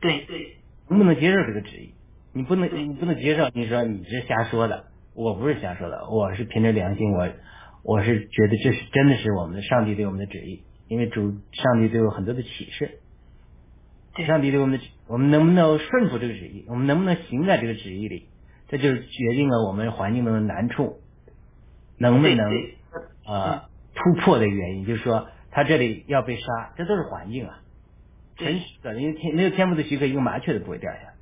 [0.00, 0.56] 对对，
[0.88, 1.94] 能不能接受这个旨意？
[2.34, 3.48] 你不能，你不能接受。
[3.54, 7.28] 你说你是瞎说的，我不是瞎说的，我是凭着良心，我
[7.84, 10.64] 我是觉得这是真的是我们的上帝对我们的旨意。
[10.88, 12.98] 因为主上帝对我很多的启示，
[14.26, 16.66] 上帝对我们的，我们能不能顺服这个旨意？
[16.68, 18.28] 我们能不能行在这个旨意里？
[18.72, 21.02] 这就是决定了我们环境中的难处
[21.98, 22.50] 能不能
[23.26, 24.86] 呃突破的原因。
[24.86, 27.60] 就是说，他这里要被杀，这都是环境啊。
[28.38, 31.12] 神许可，因为天没有天赋的许可，一个麻雀都不会掉下来。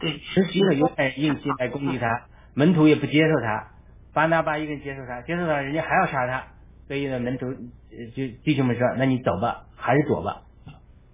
[0.00, 3.70] 对，神许可犹太人硬心来攻击他，门徒也不接受他，
[4.12, 6.48] 巴拿巴一个人接受他，接受他，人家还要杀他。
[6.88, 10.42] 所以呢，门徒就弟兄们说：“那你走吧，还是躲吧，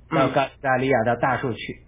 [0.08, 1.82] 到加加利亚到大树去。”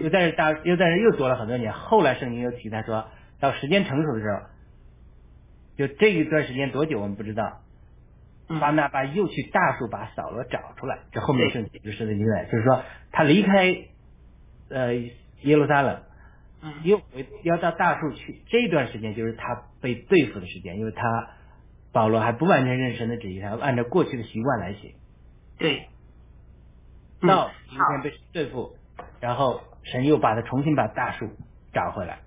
[0.00, 1.72] 又在这大又在这又躲了很多年。
[1.72, 3.08] 后来圣经又提他说
[3.40, 4.40] 到时间成熟的时候，
[5.76, 7.60] 就这一段时间多久我们不知道。
[8.60, 13.76] 巴拿巴又去大树把扫罗找出来，这后面圣经就是的记载，就是说他离开
[14.68, 16.02] 呃耶路撒冷，
[16.82, 18.42] 又回要到大树去。
[18.48, 21.02] 这段时间就是他被对付的时间，因为他。
[21.94, 24.94] 保罗还不完全认神的旨意，他按照过去的习惯来写。
[25.58, 25.88] 对。
[27.20, 28.78] 到今天被对付，
[29.20, 31.28] 然后神又把他重新把大树
[31.72, 32.20] 找回来。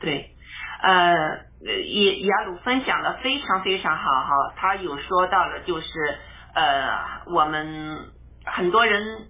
[0.00, 0.34] 对，
[0.82, 1.14] 呃，
[1.62, 5.88] 亚亚鲁分享的非常非常好哈，他有说到了，就是
[6.54, 8.12] 呃，我们
[8.44, 9.28] 很多人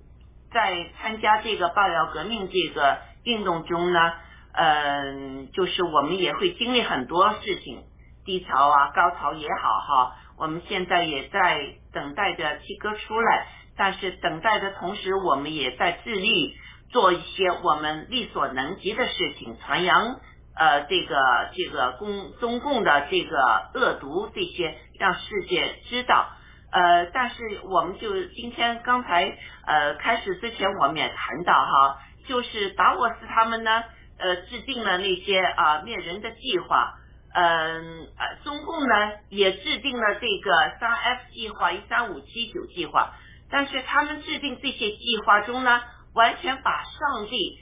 [0.53, 4.13] 在参加这个爆料革命这个运动中呢，
[4.53, 7.85] 嗯，就是我们也会经历很多事情。
[8.25, 11.61] 低潮啊，高潮也好哈，我们现在也在
[11.93, 16.57] 等待着七哥出来，但是等待的同时，我们也在致力
[16.95, 20.21] 做一些我们力所能及的事情，传扬
[20.55, 21.17] 呃这个
[21.53, 23.37] 这个公中共的这个
[23.75, 26.29] 恶毒这些，让世界知道。
[26.71, 33.83] 呃，但是我们就今天刚才呃开始之前，我们也谈到哈，就是达沃斯他们呢
[34.19, 36.95] 呃制定了那些啊灭人的计划。
[37.35, 38.95] 嗯呃，中共呢
[39.31, 43.15] 也制定了这个三 F 计划、一三五七九计划，
[43.51, 45.83] 但是他们制定这些计划中呢，
[46.15, 47.59] 完全把上帝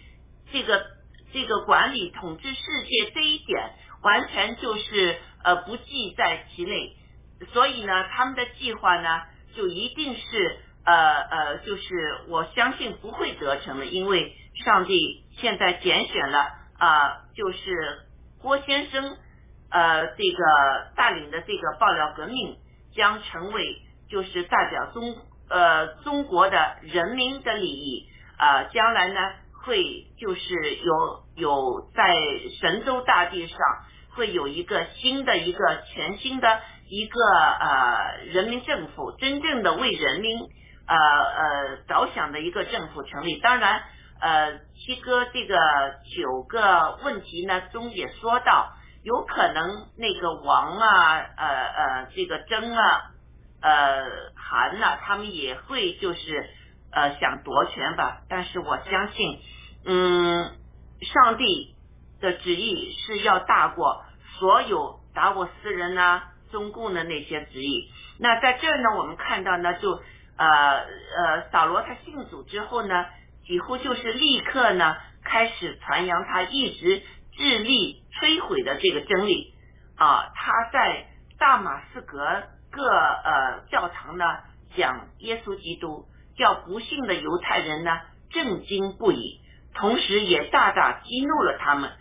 [0.52, 0.86] 这个
[1.32, 6.96] 这个管理统治世界这一点完全就是呃不计在其内。
[7.52, 9.22] 所以呢，他们的计划呢，
[9.56, 16.38] 就一定是呃呃，就是我相信不会得逞的，因为上帝现在拣选了
[16.78, 18.02] 啊，就是
[18.40, 19.16] 郭先生
[19.70, 22.58] 呃这个带领的这个爆料革命
[22.94, 25.16] 将成为就是代表中
[25.48, 28.08] 呃中国的人民的利益
[28.42, 29.20] 呃，将来呢
[29.64, 32.12] 会就是有有在
[32.60, 33.58] 神州大地上
[34.16, 36.60] 会有一个新的一个全新的。
[36.94, 40.40] 一个呃人民政府真正的为人民
[40.86, 43.82] 呃呃着想的一个政府成立，当然
[44.20, 45.56] 呃七哥这个
[46.14, 53.00] 九个问题呢中也说到，有可能那个王啊呃呃这个曾啊
[53.62, 54.04] 呃
[54.36, 56.50] 韩呐，他们也会就是
[56.92, 59.40] 呃想夺权吧，但是我相信
[59.84, 60.52] 嗯
[61.00, 61.74] 上帝
[62.20, 64.04] 的旨意是要大过
[64.38, 66.24] 所有达沃斯人呐。
[66.52, 70.02] 中共的那些旨意，那在这儿呢，我们看到呢，就
[70.36, 70.84] 呃
[71.16, 73.06] 呃，扫罗他信主之后呢，
[73.46, 77.02] 几乎就是立刻呢开始传扬他一直
[77.38, 79.54] 致力摧毁的这个真理
[79.96, 80.30] 啊。
[80.34, 81.06] 他在
[81.38, 82.18] 大马士革
[82.70, 84.24] 各呃教堂呢
[84.76, 86.04] 讲耶稣基督，
[86.42, 88.00] 叫不幸的犹太人呢
[88.30, 89.38] 震惊不已，
[89.74, 91.92] 同时也大大激怒了他们。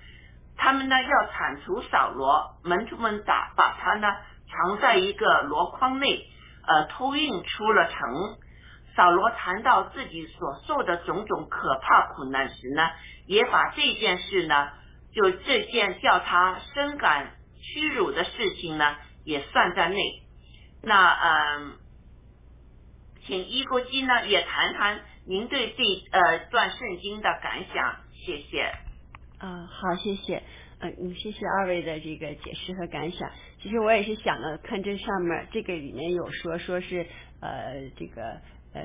[0.58, 4.08] 他们呢要铲除扫罗，门徒们打把他呢。
[4.54, 6.27] 藏在一个箩筐内，
[6.67, 8.36] 呃，偷运出了城。
[8.97, 12.89] 扫罗谈到自己所受的种种可怕苦难时呢，
[13.27, 14.67] 也把这件事呢，
[15.15, 19.95] 就这件叫他深感屈辱的事情呢，也算在内。
[20.84, 21.71] 那嗯，
[23.25, 25.84] 请伊国基呢也谈谈您对这
[26.17, 28.73] 呃段圣经的感想，谢谢。
[29.39, 30.43] 啊，好，谢谢。
[30.79, 33.29] 嗯，谢谢二位的这个解释和感想。
[33.62, 37.05] 其实我也是想了，看这上面这个里面有说，说是
[37.39, 38.41] 呃这个
[38.73, 38.84] 呃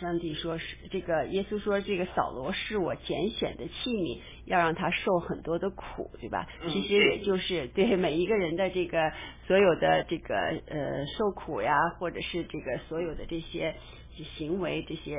[0.00, 6.46] 上帝说是这个耶稣说这个扫罗是我拣选的器皿，要让他受很多的苦，对吧？
[6.68, 9.12] 其实也就是对每一个人的这个
[9.46, 13.74] 所有的这个呃受苦呀，或者是这个所有的这些
[14.36, 15.16] 行为这些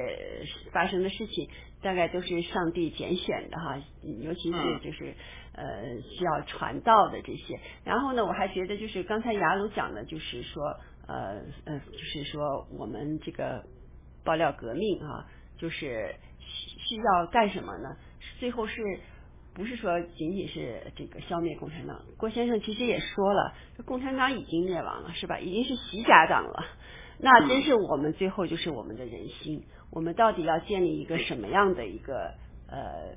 [0.71, 1.49] 发生的事情，
[1.81, 3.81] 大概都是上帝拣选的哈，
[4.21, 5.13] 尤其是就是。
[5.57, 10.61] 呃，需要传道的这些，然后呢，我还觉得就是刚才雅鲁讲的，就是说，
[11.07, 13.63] 呃呃，就是说我们这个
[14.25, 15.25] 爆料革命啊，
[15.57, 17.95] 就是需要干什么呢？
[18.39, 18.81] 最后是
[19.53, 22.01] 不是说仅仅是这个消灭共产党？
[22.17, 23.53] 郭先生其实也说了，
[23.85, 25.39] 共产党已经灭亡了，是吧？
[25.39, 26.65] 已经是习家党了。
[27.19, 32.33] 那真是我们最后就是我们的人心，我们到底要建立一个什么样的一个
[32.67, 33.15] 呃？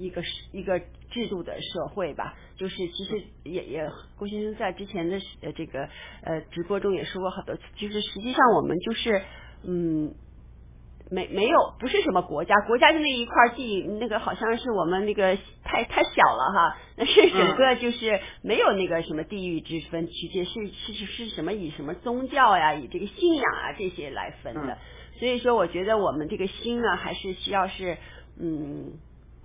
[0.00, 0.78] 一个一个
[1.10, 5.88] 制度的社会吧，就是其实也也郭先生在之前的呃这个
[6.22, 9.20] 呃直播中也说过好多次，就是实际上我们就是
[9.64, 10.14] 嗯
[11.10, 24.78] 没没有不是什么国家，国家就那一块地，那个好像是我们那个太太小了哈，那是整个就是没有那个什么地域之分，区界是是是是什么以什么宗教呀，以这个信仰啊这些来分的，
[25.18, 27.96] 所以说我觉得我们这个心呢还是需要是
[28.40, 28.98] 嗯。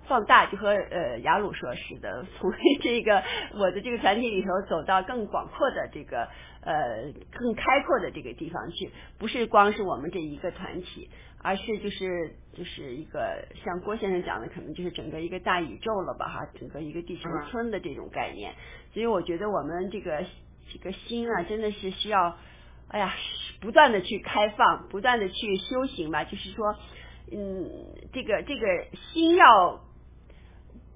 [0.06, 3.22] 放大就和呃雅鲁说似的，从这个
[3.54, 6.28] 我的这个团体里头走到更广阔的这个
[6.64, 11.08] 呃更开阔的这个地方去，不是光是我们这一个团体，
[11.42, 18.54] 而是就是就是一个像郭先生讲的，可能就是整个一个大宇宙了吧哈，整个一个地球村的这种概念。
[18.92, 20.24] 所以我觉得我们这个
[20.72, 22.36] 这个心啊，真的是需要
[22.88, 23.14] 哎呀
[23.60, 26.24] 不断的去开放，不断的去修行吧。
[26.24, 26.74] 就是说，
[27.30, 27.70] 嗯，
[28.12, 28.66] 这个这个
[29.12, 29.80] 心要。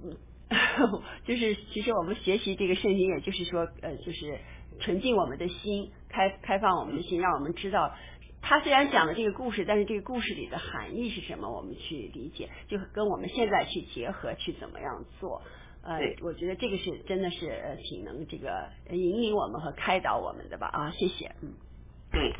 [0.01, 0.16] 嗯，
[1.27, 4.39] 就是其实我们学习这个圣经，也就是说，呃，就是
[4.81, 7.95] 纯净我们的心，开开放我们的心，让我们知道，
[8.41, 15.43] 他虽然讲了这个故事，但是这个故事里的含义是什么，我们去理解，就跟我们现在去结合，去怎么样做。
[15.83, 20.66] 呃，我觉得这个是真的是呃挺能这个引领我们和开导我们的吧。
[20.66, 21.35] 啊，谢谢。
[21.41, 21.55] 嗯，
[22.11, 22.33] 对，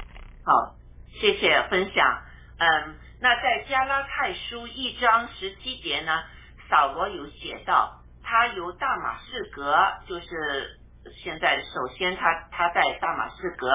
[0.45, 0.77] 好，
[1.21, 2.23] 谢谢分享。
[2.59, 6.23] 嗯，那在加拉太书一章十七节呢？
[6.69, 9.75] 扫罗有写到，他由大马士革，
[10.07, 10.79] 就是
[11.13, 13.69] 现在首先他他在大马士革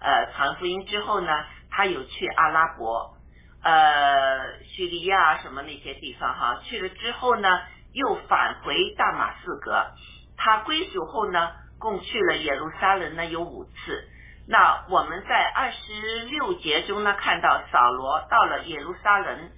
[0.00, 3.16] 呃传福音之后呢，他有去阿拉伯，
[3.62, 7.48] 呃叙利亚什么那些地方哈，去了之后呢，
[7.92, 9.92] 又返回大马士革，
[10.36, 14.08] 他归属后呢，共去了耶路撒冷呢有五次。
[14.48, 19.50] 那我们在二十六节中呢看到扫罗到了耶路撒冷，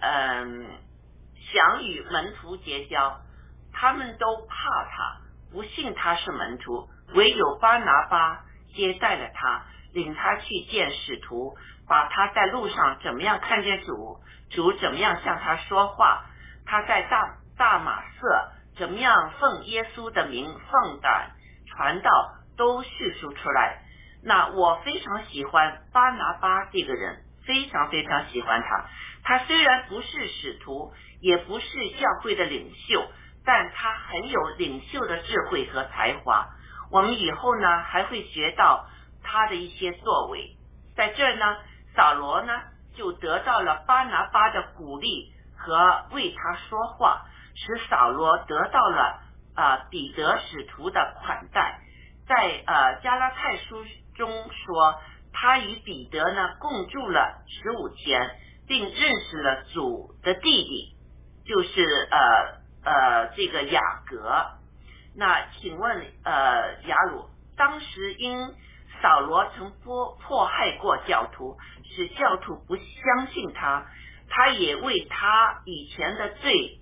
[0.00, 0.66] 嗯。
[1.52, 3.20] 想与门徒结交，
[3.72, 5.20] 他们都怕他，
[5.52, 8.44] 不信他是门徒，唯有巴拿巴
[8.74, 11.56] 接待了他，领他去见使徒，
[11.88, 14.18] 把他在路上怎么样看见主，
[14.50, 16.26] 主怎么样向他说话，
[16.66, 21.30] 他在大大马色怎么样奉耶稣的名奉胆
[21.66, 22.10] 传道，
[22.56, 23.82] 都叙述出来。
[24.22, 28.86] 那我非常喜欢巴拿巴这个人，非常非常喜欢他。
[29.22, 33.08] 他虽然不是使徒，也不是教会的领袖，
[33.46, 36.48] 但他很有领袖的智慧和才华。
[36.90, 38.86] 我们以后呢还会学到
[39.22, 40.56] 他的一些作为。
[40.96, 41.56] 在这儿呢，
[41.94, 42.52] 扫罗呢
[42.96, 47.24] 就得到了巴拿巴的鼓励和为他说话，
[47.54, 49.20] 使扫罗得到了
[49.54, 51.80] 啊彼得使徒的款待。
[52.26, 53.84] 在呃加拉太书
[54.16, 55.00] 中说，
[55.32, 58.30] 他与彼得呢共住了十五天，
[58.66, 60.96] 并认识了主的弟弟，
[61.44, 64.46] 就是呃呃这个雅各。
[65.16, 68.54] 那请问呃雅鲁，当时因
[69.02, 73.86] 扫罗曾迫迫害过教徒，使教徒不相信他，
[74.28, 76.78] 他也为他以前的罪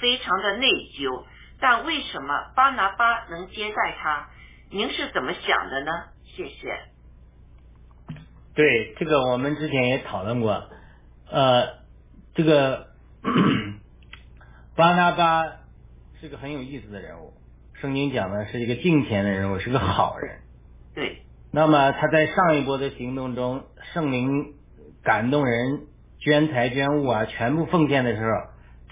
[0.00, 1.24] 非常的内疚。
[1.60, 4.28] 但为什么巴拿巴能接待他？
[4.70, 5.90] 您是怎么想的呢？
[6.24, 6.84] 谢谢。
[8.54, 10.68] 对这个，我们之前也讨论过。
[11.30, 11.78] 呃，
[12.34, 12.88] 这个
[14.78, 15.44] 巴拿巴
[16.20, 17.32] 是个很有意思的人物。
[17.80, 20.38] 圣经讲的是一个敬虔的人物，是个好人。
[20.94, 21.22] 对。
[21.50, 24.54] 那么他在上一波的行动中，圣灵
[25.02, 25.88] 感动人
[26.20, 28.30] 捐财捐物啊，全部奉献的时候，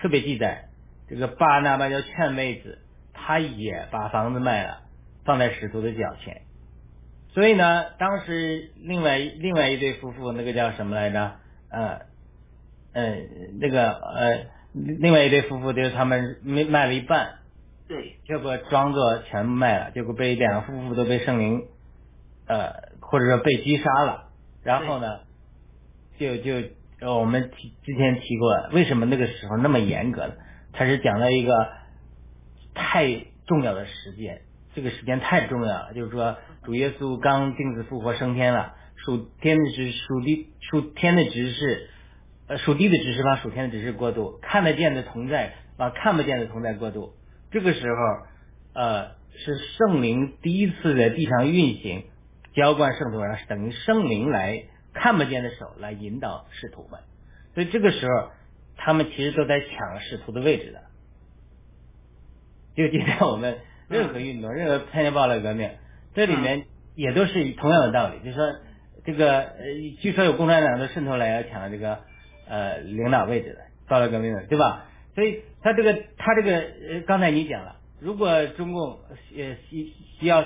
[0.03, 0.71] 特别记载
[1.09, 2.81] 这个巴拿巴叫劝妹子，
[3.13, 4.81] 他也把房子卖了。
[5.25, 6.43] 放在使徒的脚前，
[7.29, 11.37] 所以呢，当时另外另外一对夫妇，那个叫什么来着？
[11.69, 12.01] 呃，
[12.93, 13.17] 呃，
[13.61, 14.47] 那个呃，
[14.99, 17.39] 另外一对夫妇就是他们没卖了一半，
[17.89, 21.65] 对，结果装作全部卖了，结果被两个夫妇都被圣灵，
[22.47, 24.29] 呃，或者说被击杀了。
[24.63, 25.21] 然后呢，
[26.19, 26.69] 就就
[27.01, 30.35] 我们提之前提过，为什么那个时候那么严格呢？
[30.73, 31.53] 他是讲了一个
[32.75, 33.09] 太
[33.47, 34.43] 重要的时间。
[34.75, 41.89] 这个时间太重要了，就是说主耶稣刚定死复活升天了，属天的指属地属天的指示，
[42.49, 47.15] 呃属地的指示往属天的指示过渡，看得见的同在把看不见的同在过渡。
[47.51, 47.97] 这个时候，
[48.75, 52.05] 呃是圣灵第一次在地上运行，
[52.55, 57.01] 浇灌圣徒，然后等于圣灵来看不见的手来引导使徒们，
[57.55, 58.31] 所以这个时候
[58.77, 60.83] 他们其实都在抢使徒的位置的。
[62.75, 63.59] 就今天我们。
[63.89, 65.71] 任何运动，任何参加暴力革命，
[66.13, 66.65] 这里面
[66.97, 68.19] 也都是同样的道理。
[68.19, 68.53] 就是说，
[69.05, 69.65] 这个呃，
[70.01, 72.01] 据说有共产党的渗透来要抢这个
[72.49, 74.87] 呃领导位置的到了革命的，对吧？
[75.15, 78.99] 所以他这个他这个呃，刚才你讲了，如果中共
[79.37, 80.39] 呃需需要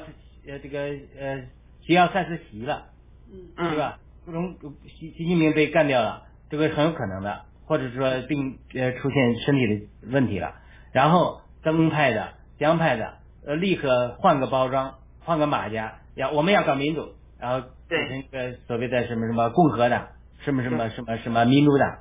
[0.47, 0.81] 呃这个
[1.19, 1.43] 呃
[1.83, 2.87] 需要三次袭了，
[3.31, 3.99] 嗯，对吧？
[4.25, 10.55] 不中习习近平被干掉了，这个很有可能的，或者说病呃出现身体的问题了，
[10.93, 13.21] 然后增派的、江派的。
[13.43, 20.09] 呃，立刻换个包装，换个马甲，要我们要搞民主，然后变成一个所谓的什么什么共和党，
[20.45, 21.99] 什么什么什么什么民主党，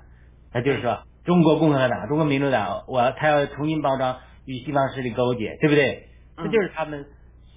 [0.51, 6.07] 他就是说中国共和党、中国民主党，我他要重新包装，与西方势力勾结，对不对？
[6.37, 7.05] 这就是他们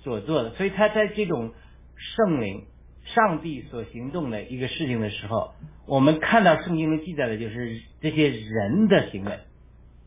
[0.03, 0.51] 所做的。
[0.51, 1.53] 所以他在这种
[1.97, 2.67] 圣灵、
[3.05, 5.53] 上帝所行动的一个事情的时候，
[5.87, 9.39] 我们看到圣经中记载的就是这些人的行为。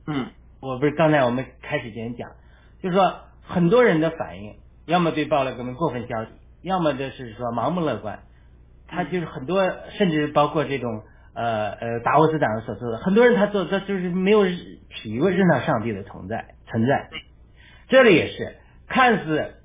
[0.08, 0.28] 嗯，
[0.60, 2.30] 我不是刚才我们开始前讲，
[2.82, 3.22] 就是说。
[3.48, 4.56] 很多人的反应，
[4.88, 6.32] 要么对暴力革命过分消极，
[6.64, 8.24] 要么就是说盲目乐观。
[8.88, 9.64] 他就是很多，
[9.98, 14.46] 甚至包括这种呃呃达沃斯党所做的，很多人他做他就是没有
[14.90, 17.10] 体会认到上帝的存在存在。
[17.88, 18.56] 这里也是
[18.88, 19.56] 看似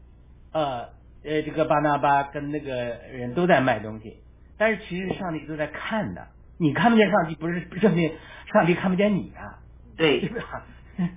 [0.53, 0.89] 呃
[1.25, 2.75] 呃这个巴拿巴跟那个
[3.13, 4.19] 人都在卖东西，
[4.59, 6.29] 但是其实上帝都在看的。
[6.59, 8.13] 你看不见上帝，不是证明
[8.53, 9.61] 上帝看不见你啊？
[9.97, 10.67] 对， 是吧？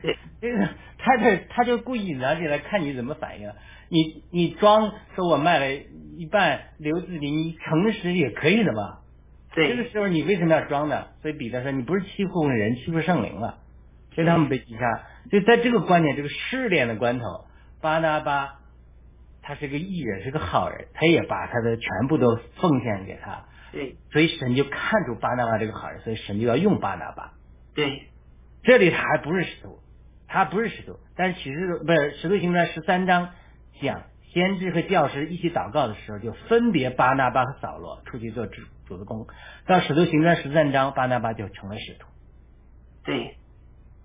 [0.01, 3.51] 对， 这个他这他就故意隐藏起来，看你怎么反应。
[3.89, 5.71] 你你装说我卖了
[6.17, 8.99] 一半留自己，你诚实也可以的嘛。
[9.53, 11.07] 对，这个时候你为什么要装呢？
[11.21, 13.59] 所以彼得说你不是欺负人，欺负圣灵了。
[14.15, 15.03] 所以他们被击杀。
[15.31, 17.45] 就在这个关键这个试炼的关头，
[17.81, 18.59] 巴拿巴
[19.41, 23.45] 他是个艺人，是个好人，他也把他的全部都奉献给他。
[23.71, 27.34] 对，所以神就看出巴拿巴这个好人，所以神就要用巴拿巴。
[27.75, 28.07] 对。
[28.64, 29.80] 这里他还不是使徒，
[30.28, 33.30] 他不是使徒，但是启示不是《使徒行传》十三章
[33.82, 39.28] 讲先知和教师一起祷告的时候，就分别巴拿巴和扫罗出去做主主的工。
[39.68, 42.07] 到《使徒行传》十三章，巴拿巴就成了使徒，
[43.03, 43.36] 对，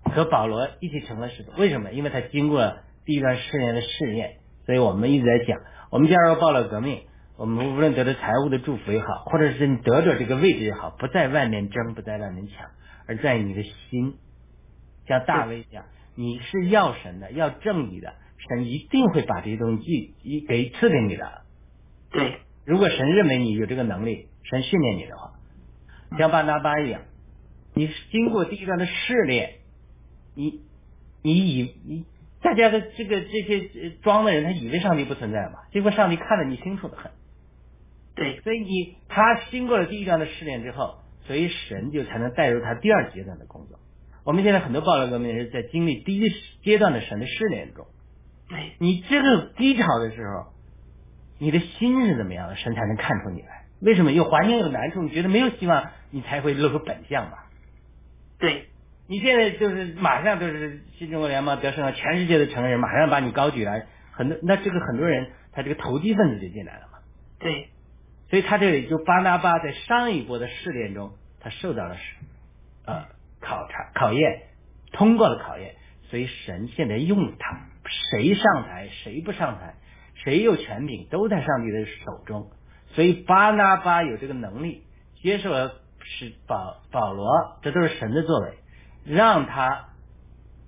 [0.03, 1.53] 和保罗一起成了使徒。
[1.57, 1.91] 为什么？
[1.93, 7.03] 因为他经过第一段试验的试验，所以我们一直在讲，我们加入报了革命，
[7.37, 12.69] 我们无论得到财务的祝福也好，或者是你得着这个位置也好，不在外面争，不在外面抢，
[13.07, 14.17] 而在你的心。
[15.09, 15.85] 像大卫讲，
[16.15, 21.41] 你是要神的，要正义的，神一定会把这些东西一给赐给你的。
[22.11, 25.31] 对，如果神认为你有这个能力，神训练你的话，
[26.19, 27.01] 像巴拿巴一样，
[27.73, 29.55] 你经过第一段的试炼，
[30.35, 30.61] 你
[31.23, 32.05] 你以你
[32.43, 35.65] 大家的这个这些装的人，他以为上帝不存在嘛？
[35.71, 37.11] 结果上帝看得你清楚的很。
[38.13, 43.79] 对，所以你他经过了第一段的试炼之后，所以神就才能带入他第二阶段的工作。
[44.29, 46.29] 我们现在很多暴乱革命人在经历第一
[46.61, 47.87] 阶段的神的试炼中，
[48.47, 50.53] 对，你这个低潮的时候，
[51.39, 53.65] 你的心是怎么样的，神才能看出你来。
[53.81, 57.47] 为什么有环境有难处，你觉得没有希望，你才会露出本相吧？
[58.37, 58.67] 对，
[59.07, 66.99] 你现在就是马上就是新中国联邦得胜了，全世界的成人，马上把你高举来，很多那这个很多人他这个投机分子就进来了嘛。
[67.39, 67.69] 对，
[68.29, 71.97] 所以他这里就巴拿巴在上一波的试炼中，他受到了
[72.85, 73.05] 呃
[73.41, 74.43] 考察考验，
[74.91, 75.75] 通过了考验，
[76.09, 77.67] 所以神现在用他，
[78.11, 79.75] 谁上台谁不上台，
[80.15, 82.51] 谁有权柄都在上帝的手中，
[82.89, 84.83] 所以巴拿巴有这个能力
[85.21, 85.71] 接受了
[86.01, 87.27] 是保保罗，
[87.61, 88.57] 这都是神的作为，
[89.05, 89.89] 让他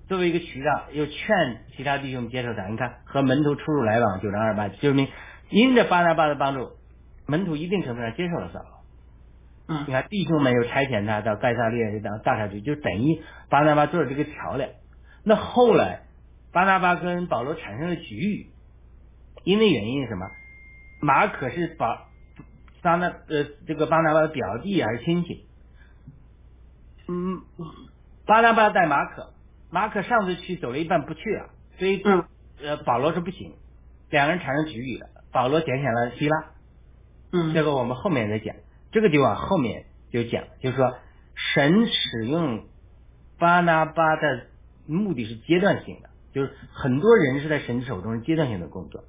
[0.07, 2.67] 作为一个渠道，又劝其他弟兄接受他。
[2.67, 5.07] 你看和门徒出入来往，九章二八，就是明
[5.49, 6.71] 因着巴拿巴的帮助，
[7.27, 8.80] 门徒一定程度上接受了扫罗。
[9.71, 14.69] 嗯你看弟兄们又差遣他到盖萨利亚当大差去，就等于巴拿巴做了这个桥梁。
[15.23, 16.01] 那后来
[16.51, 18.47] 巴拿巴跟保罗产生了局域，
[19.45, 20.27] 因为原因是什么？
[20.99, 22.07] 马可是保
[22.81, 25.45] 巴拿呃这个巴拿巴的表弟还是亲戚？
[27.07, 27.41] 嗯，
[28.25, 29.33] 巴拿巴带马可，
[29.69, 31.49] 马可上次去走了一半不去了，
[31.79, 32.25] 所以嗯
[32.61, 33.53] 呃保罗说不行，
[34.09, 35.07] 两个人产生局域了。
[35.31, 36.45] 保罗拣选了希拉，
[37.31, 38.53] 嗯这个我们后面再讲，
[38.91, 40.93] 这个就往后面就讲，就是说
[41.53, 42.65] 神使用
[43.39, 44.43] 巴拿巴的
[44.85, 49.03] 目的是阶段性的，就是很多人是在神手中阶段性的工作，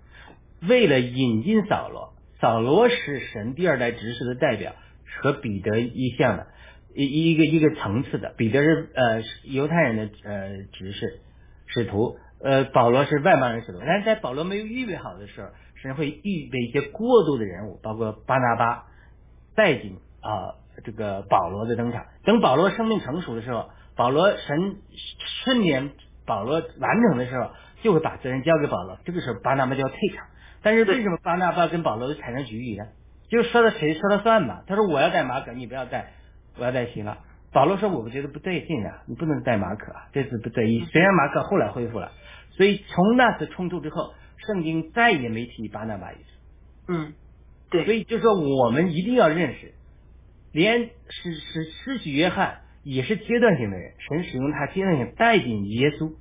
[0.61, 4.75] 为了引进扫罗，扫罗是神第二代执事的代表，
[5.21, 6.47] 和彼得一项的
[6.95, 11.21] 一一个一个层次的，彼得是呃犹太人的呃执事
[11.67, 18.87] 使徒，呃保罗是外邦人使徒，但是在保罗没有预备好的时候，神会预备一些过渡的人物，包括巴拿巴
[19.55, 22.05] 带进啊、这个保罗的登场。
[22.25, 24.77] 等保罗生命成熟的时候，保罗神
[25.45, 25.91] 顺连
[26.27, 27.51] 保罗完成的时候，
[27.83, 28.99] 就会把责任交给保罗。
[29.05, 30.27] 这个时候巴拿巴就要退场。
[30.63, 32.85] 但是为什么巴拿巴跟保罗产生局域呢？
[33.29, 34.63] 就是说了谁说了算嘛。
[34.67, 36.13] 他说我要带马可，你不要带，
[36.59, 37.19] 我要带希拉。
[37.53, 40.85] 保罗说我觉得不对劲啊，你不能带马可啊，这次不对意。
[40.85, 42.13] 虽然马可后来恢复了，
[42.51, 44.15] 所以从那次冲突之后，
[44.47, 46.25] 圣经再也没提巴拿巴一次。
[46.89, 47.13] 嗯，
[47.73, 49.75] 对，所以就说我们一定要认识，
[50.53, 56.13] 连使使施洗约翰也是阶段性的人，神使用他阶段性带进耶稣。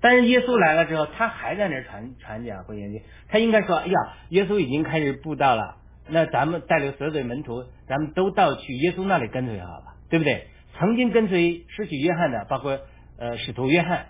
[0.00, 3.00] 但是耶稣来了之后，他还在那传传讲和研究。
[3.28, 3.94] 他应该说：“哎呀，
[4.28, 10.48] 耶稣已经开始布道了，那咱们带领所有的门徒，咱们都到去耶稣那里跟随好了，对不对？
[10.78, 12.78] 曾经跟随失去约翰的，包括
[13.18, 14.08] 呃使徒约翰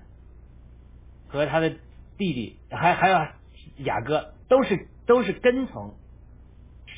[1.29, 3.17] 和他的弟弟，还还有
[3.85, 5.95] 雅各，都是都是跟从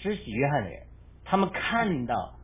[0.03, 0.81] 施洗约翰的人。
[1.25, 2.35] 他们看到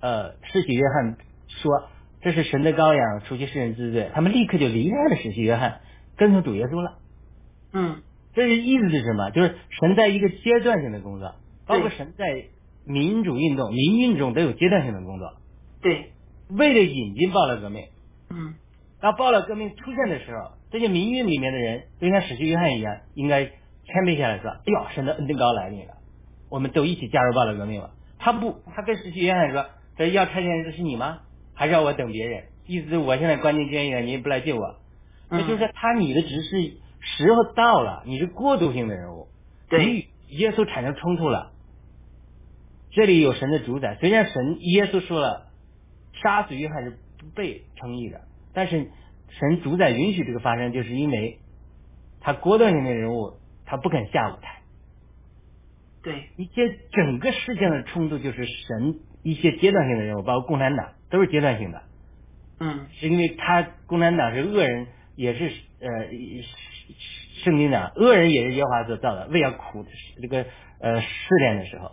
[0.00, 1.16] 呃施洗约翰
[1.48, 1.88] 说
[2.20, 5.80] 这是神的羔羊，除去世人之罪，他们立刻就离开了施洗约翰，
[6.16, 6.98] 跟从主耶稣了。
[7.72, 8.02] 嗯
[8.34, 9.30] 这是意思是什么？
[9.30, 11.36] 就是神在一个阶段性的工作，
[11.66, 12.46] 包括神在
[12.84, 15.34] 民主运动、民运中都有阶段性的工作。
[15.80, 16.10] 对，
[16.48, 17.84] 为了引进暴乱革命，
[18.30, 18.54] 嗯
[19.00, 25.94] 当暴乱革命出现的时候，这些民运里面的人就像使徒约翰一样，应该谦卑下来说：“哎呦，神的恩典高来临了，
[26.54, 27.90] 我们都一起加入暴乱革命了。”
[28.20, 29.66] 他不，他跟使徒约翰说
[29.98, 31.18] ：“这要拆迁的是你吗？
[31.52, 32.44] 还是要我等别人？
[32.66, 34.76] 意思是我现在关进监狱了，你也不来救我。”
[35.30, 39.26] 嗯那就是说他你的指示时候到了，你是过渡性的人物，
[39.68, 40.06] 对你与
[40.38, 41.50] 耶稣产生冲突了。
[42.92, 45.48] 这里有神的主宰，虽然神耶稣说了
[46.22, 48.20] 杀死约翰是不被称义的，
[48.52, 48.90] 但是
[49.30, 51.40] 神主宰允许这个发生，就是因为
[52.20, 53.32] 他过渡性的人物
[53.66, 54.60] 他不肯下舞台。
[56.04, 61.82] 对，一些整个事件的冲突就是神一些阶段性的人物，包括共产党都是阶段性的。
[62.60, 64.86] 嗯是因为他共产党是恶人，
[65.16, 65.50] 也是
[65.80, 65.88] 呃
[67.42, 69.84] 圣经讲恶人也是耶和华所造的，为要苦
[70.20, 70.46] 这个
[70.78, 71.92] 呃试炼的时候，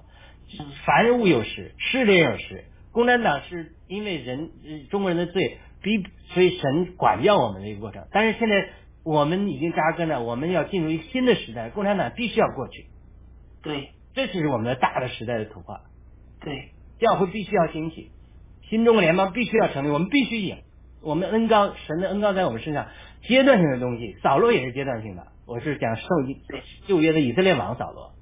[0.86, 2.66] 凡物有时，试炼有时。
[2.92, 6.04] 共产党是因为人、呃中国人的罪逼，
[6.34, 8.06] 所以神管教我们的一个过程。
[8.12, 8.68] 但是现在
[9.06, 12.88] 我们已经扎根了，我们要进入一个新的时代，共产党必须要过去。
[13.64, 15.82] 对这就是我们的大的时代的图画。
[16.40, 18.12] 对教会必须要兴起，
[18.70, 20.58] 新中国联邦必须要成立，我们必须赢。
[21.02, 22.88] 我们恩高神的恩高在我们身上，
[23.24, 25.28] 阶段性的东西，扫罗也是阶段性的。
[25.48, 26.04] 我是讲受
[26.88, 28.14] 旧约的以色列王扫罗，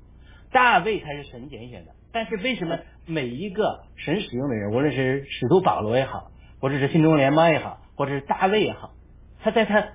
[0.51, 1.91] 大卫才是神拣选的。
[2.11, 8.91] 但是为什么每一个神使用的人，无论是使徒保罗也好，或者是新中国联邦也好，或者是大卫也好，
[9.41, 9.85] 他在他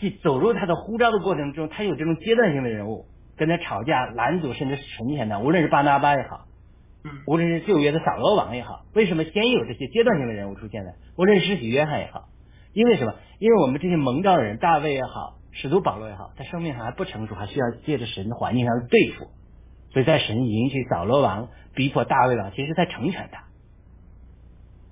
[0.00, 3.06] 即走入他的呼召的过程中，他有这种阶段性的人物
[3.40, 5.38] 跟他吵架、拦阻，甚至是成全他。
[5.38, 6.44] 无论是巴拿巴也好，
[7.04, 10.90] 嗯无论是旧约的扫罗王也好，为什么先有这些阶段性的人物出现呢？
[11.16, 12.28] 无论是施洗约翰也好，
[12.74, 13.14] 因为什么？
[13.38, 19.30] 因为我们这些蒙召的人，大卫也好，使徒保罗也好，他生命还不成熟，还需要借着神的环境上的对付。
[19.94, 23.44] 所以在神允许扫罗王逼迫大卫王，其实在成全他。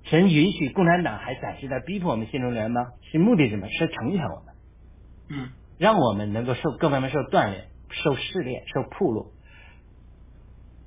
[0.04, 3.68] 神允许共产党还暂时在逼迫我们新中联邦，是目的是什么？
[3.68, 4.54] 是成全我们，
[5.28, 9.32] 嗯让我们能够受各方面受锻炼、受试炼、受铺路。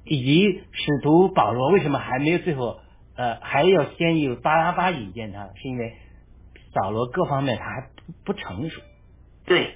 [0.04, 2.80] 以及使徒保罗为什么还没有最后
[3.16, 5.96] 呃还要先有巴拉巴引荐他，是因为
[6.74, 8.82] 扫罗各方面他还不不成熟，
[9.46, 9.76] 对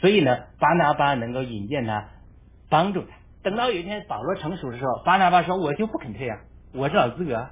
[0.00, 2.10] 所以呢巴拿巴能够引荐他，
[2.68, 3.08] 帮助他。
[3.42, 6.40] 等到有一天保罗成熟的时候，巴拿巴说：“我就不肯退啊，
[6.74, 7.48] 我是老资格，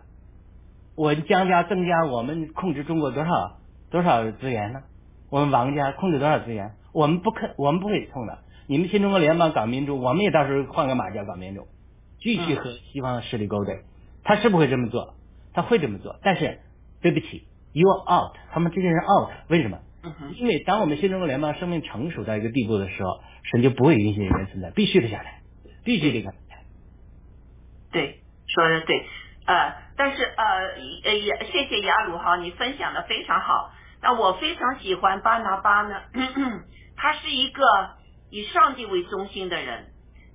[0.97, 3.59] 我将加增加我们控制中国多少
[3.91, 4.83] 多少资源呢？
[5.31, 6.73] 我们王家控制多少资源？
[6.93, 8.39] 我们不肯，我们不会冲的。
[8.73, 11.69] 你们新中国联邦搞民主，我们也到时候换个马甲搞民主。”
[12.23, 13.81] 继续和西方势力勾兑，
[14.23, 15.15] 他是不会这么做，
[15.53, 16.61] 他会这么做，但是
[17.03, 19.81] 对不起，you are out，他们这些人 out，为什么？
[20.37, 25.43] 因为当我们新中国联邦生命成熟到一个地步的时候，神就不会允许人存在，必须得下来，
[25.85, 26.37] 必须得下来。
[27.91, 29.05] 对，说的对，
[29.47, 30.45] 呃，但是呃
[31.05, 33.73] 呃也谢谢雅鲁哈，你分享的非常好。
[34.01, 35.97] 那我非常喜欢巴拿巴呢，
[36.97, 37.63] 他是一个
[38.33, 39.91] 以上帝为中心的人，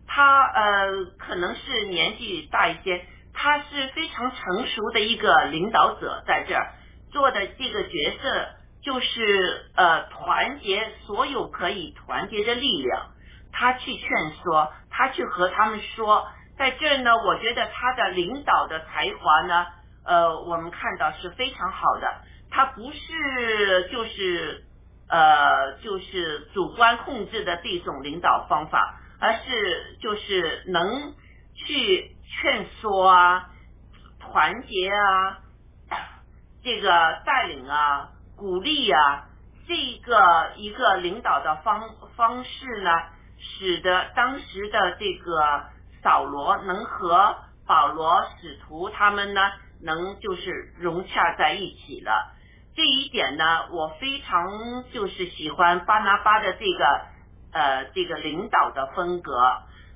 [0.05, 6.73] 他呃可能是年纪大一些，他是非常成熟的一个领导者，在这儿
[7.11, 8.49] 做的这个角色
[8.83, 13.07] 就是呃团结所有可以团结的力量，
[13.51, 14.07] 他去劝
[14.43, 19.65] 说，他去和他们说，在这儿呢，我觉得他的领导的才华呢，
[20.05, 22.21] 呃，我们看到是非常好的，
[22.51, 24.66] 他不是就是
[25.09, 29.01] 呃就是主观控制的这种领导方法。
[29.19, 31.15] 而是就是能
[31.55, 33.49] 去劝说啊、
[34.19, 35.39] 团结啊、
[36.63, 39.25] 这个带领啊、鼓励啊，
[39.67, 42.91] 这一个一个领导的方方式呢，
[43.39, 45.65] 使得当时的这个
[46.03, 49.41] 扫罗能和保罗使徒他们呢，
[49.81, 52.35] 能就是融洽在一起了。
[52.77, 57.17] 这一点呢，我非常就是喜欢巴拿巴的这个。
[57.49, 59.31] 呃，这个领导的风格，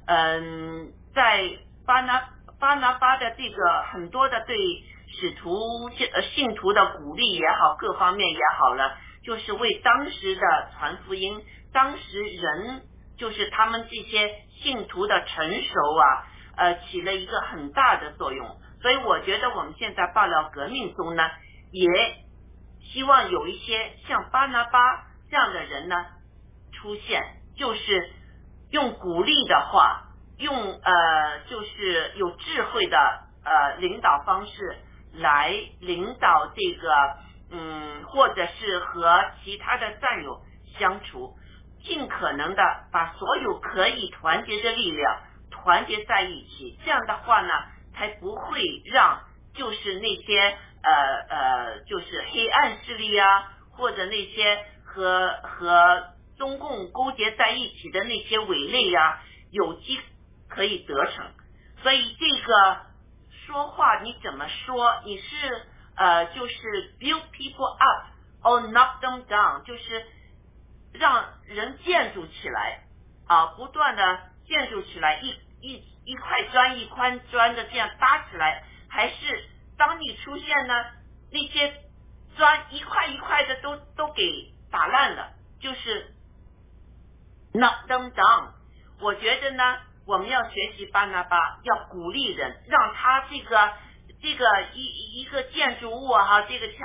[0.08, 1.44] 嗯，在
[1.86, 2.30] 巴拿
[2.60, 4.56] 巴拿巴的这个很多的对
[5.10, 10.42] 使徒信信徒的鼓励也好，各方面也好了，就是为当时的
[10.74, 12.84] 传福音，当时人
[13.18, 14.32] 就是他们这些
[14.64, 16.06] 信徒的成熟啊，
[16.56, 18.48] 呃，起了一个很大的作用。
[18.82, 21.30] 所以我觉得我们现在爆料革命中呢，
[21.72, 21.86] 也
[22.92, 24.80] 希望有一些像巴拿巴
[25.30, 25.96] 这样的人呢
[26.74, 27.22] 出现。
[27.58, 28.10] 就是
[28.72, 30.04] 用鼓励的话，
[30.38, 32.98] 用呃，就是有智慧的
[33.44, 34.78] 呃领导方式
[35.14, 37.18] 来领导这个
[37.52, 40.42] 嗯，或者是和其他的战友
[40.80, 41.36] 相处，
[41.84, 45.22] 尽可能的把所有可以团结的力量
[45.52, 46.80] 团结在一起。
[46.84, 47.54] 这样的话呢，
[47.94, 49.22] 才不会让
[49.54, 50.92] 就是那些呃
[51.30, 56.12] 呃，就是黑暗势力啊，或者那些和和。
[56.38, 59.22] 中共勾结在一起的那些伪类呀，
[59.52, 60.00] 有机
[60.50, 61.32] 可以得逞。
[61.84, 62.78] 所以这个
[63.46, 65.02] 说话你怎么说？
[65.06, 65.62] 你是
[65.96, 68.08] 呃，就是 build people up
[68.42, 70.04] or knock them down，就是
[70.94, 72.86] 让人建筑起来
[73.28, 75.30] 啊，不断的建筑起来，一
[75.62, 79.46] 一一块砖一块砖的这样搭起来，还是
[79.82, 80.74] 当你出现呢，
[81.32, 81.74] 那些
[82.38, 86.14] 砖一块一块的都都给打烂了，就是。
[87.54, 88.54] knock them down，
[89.02, 89.78] 我觉得呢，
[90.08, 93.74] 我们要学习巴拿巴，要鼓励人，让他这个
[94.22, 96.78] 这个一一个建筑物哈，这个墙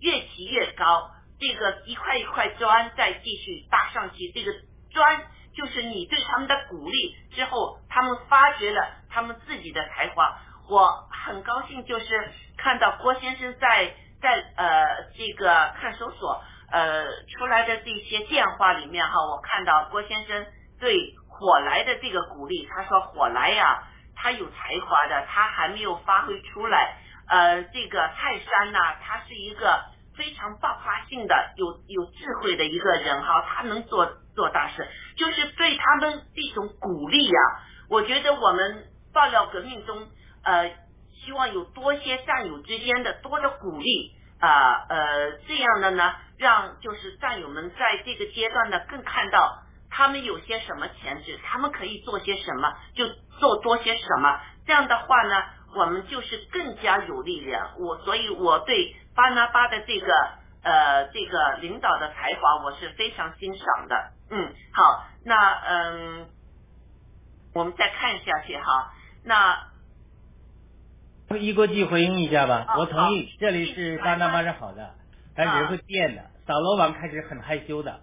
[0.00, 4.52] 越起越高，这个一块一块砖再继续搭上去，这个
[4.90, 5.22] 砖
[5.54, 10.38] 就是你对他们的鼓励之后，他们发掘了他们自己的才华。
[10.70, 12.06] 我很高兴，就是
[12.56, 13.92] 看到郭先生在
[14.22, 20.46] 在呃这个看守所呃出来的这些电话里面哈，我看到郭先生
[20.78, 20.96] 对
[21.28, 23.82] 火来的这个鼓励，他说火来呀，
[24.14, 26.96] 他有才华的，他还没有发挥出来。
[27.28, 29.84] 呃，这个泰山呐，他是一个
[30.16, 34.06] 非常爆发性的、有有智慧的一个人哈，他能做
[34.36, 37.40] 做大事，就是对他们这种鼓励呀。
[37.88, 40.08] 我觉得我们爆料革命中，
[40.42, 40.68] 呃，
[41.24, 53.06] 希望有多些战友之间的多的鼓励啊，呃，这样的呢，让就是战友们在这个阶段呢，更看到他们有些什么潜质，他们可以做些什么，就
[53.38, 54.40] 做多些什么。
[54.66, 55.42] 这样的话呢。
[55.72, 60.12] 我们就是更加有力量，我所以我对巴拿巴的这个
[60.64, 64.10] 呃这个领导的才华我是非常欣赏的。
[64.30, 66.28] 嗯，好，那嗯，
[67.54, 68.92] 我们再看下去哈。
[69.24, 69.69] 那
[71.38, 74.94] 一国际回应一下吧，我同意，这里是巴拿巴是好的，
[75.36, 76.22] 但人会变的。
[76.46, 78.00] 扫罗王开始很害羞的，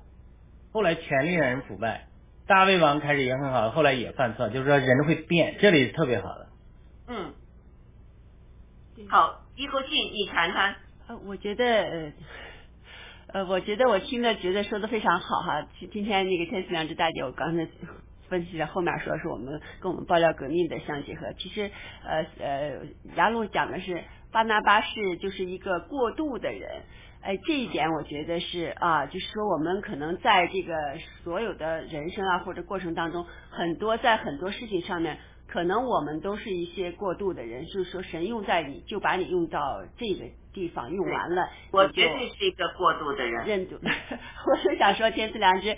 [0.71, 2.07] 后来权力让人腐败。
[2.47, 6.47] 大卫王开始也很好，后来也犯错，就是说人会变，这里是特别好的。
[7.07, 7.33] 嗯。
[9.09, 10.75] 好，一口气你谈谈。
[11.07, 12.13] 呃，我觉得，呃，
[13.33, 15.67] 呃，我觉得我听的觉得说的非常好哈。
[15.77, 17.67] 今今天那个天赐良知大姐，我刚才
[18.29, 21.33] 分析在后面说是我们跟我们爆料革命的相结合。
[21.37, 21.69] 其实，
[22.03, 22.79] 呃呃，
[23.15, 26.83] 雅鲁讲的是巴拿巴是就是一个过渡的人。
[27.21, 30.73] 哎，这一点我觉得是啊，就是说我们可能在这个
[31.23, 35.17] 所有的人生啊或者过程当中，很多在很多事情上面。
[35.49, 43.47] 可能我们都是一些过度的人，就是说神用在你就把你用到这个地方用完了，我绝对是一个过度的人。
[43.47, 45.73] 认度， 我就想说天赐良知，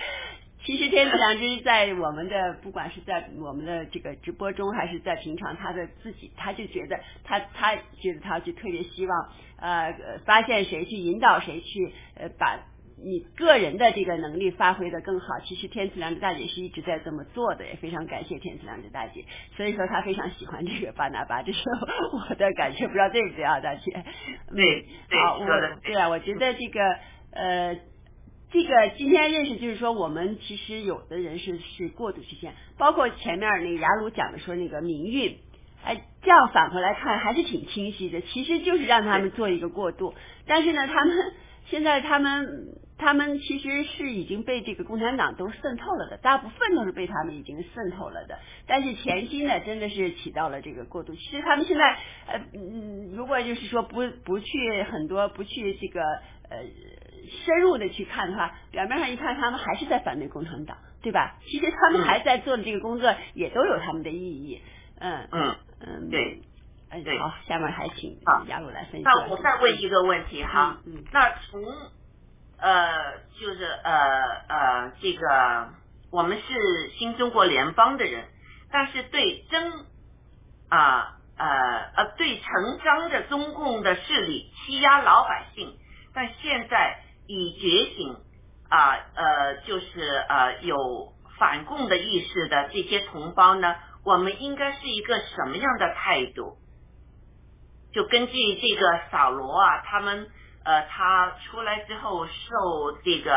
[0.63, 9.93] 其实天赐良知在我们的不管是在我们的这个直播中，还是在平常他的自己，他就觉得他他觉得他就特别希望呃
[10.25, 12.59] 发现谁去引导谁去呃把。
[13.01, 19.23] 你个人的这个能力发挥的更好，其实天赐良知大姐是一直在这么做的，也非常感谢天赐良知大姐。
[19.55, 21.61] 所以说她非常喜欢这个巴拿巴，这是
[22.11, 24.03] 我的感觉，不知道对不对啊，大姐？
[24.53, 24.85] 对，
[25.17, 25.45] 好，我
[25.81, 26.81] 对啊，我觉得这个
[27.31, 27.73] 呃，
[28.51, 35.37] 这个今天认识就是说，我们其实有的人是是过度实现，包括前面那雅鲁讲的说那个民运，
[35.83, 40.13] 哎，这样反过来看还是挺清晰的，其实就是让他们做一个过渡，
[40.45, 41.17] 但是呢，他们
[41.69, 42.75] 现在他们。
[43.01, 48.37] 他们其实是已经被这个共产党都渗透了的，大部分都是被他们已经渗透了的。
[48.67, 51.15] 但是前期呢，真的是起到了这个过渡。
[51.15, 51.97] 其实他们现在，
[52.27, 56.01] 呃，嗯，如果就是说不不去很多不去这个
[56.49, 56.57] 呃
[57.45, 61.37] 深入的去看的话，表面上一看他们还是在反对共产党，对吧？
[61.45, 64.61] 其实他们还在做的这个工作也都有他们的意义。
[64.99, 66.41] 嗯嗯嗯，对，
[67.03, 67.17] 对。
[67.19, 68.17] 好，下面还请
[68.47, 69.03] 雅鲁来分析。
[69.03, 71.63] 那我再问一个问题哈，嗯，那从。
[72.61, 73.93] 呃，就是呃
[74.49, 75.69] 呃，这个
[76.11, 78.25] 我们是新中国联邦的人，
[78.69, 79.71] 但是对真
[80.67, 81.47] 啊呃
[81.95, 85.77] 呃对成章的中共的势力欺压老百姓，
[86.13, 86.99] 但现在
[87.29, 88.17] 已觉醒
[88.69, 96.57] 啊呃就是呃有反共的意识的这些同胞呢，我们应该是一个什么样的态度？
[97.93, 100.29] 就根据这个扫罗啊，他们。
[100.61, 103.31] 呃，他出来之后受这个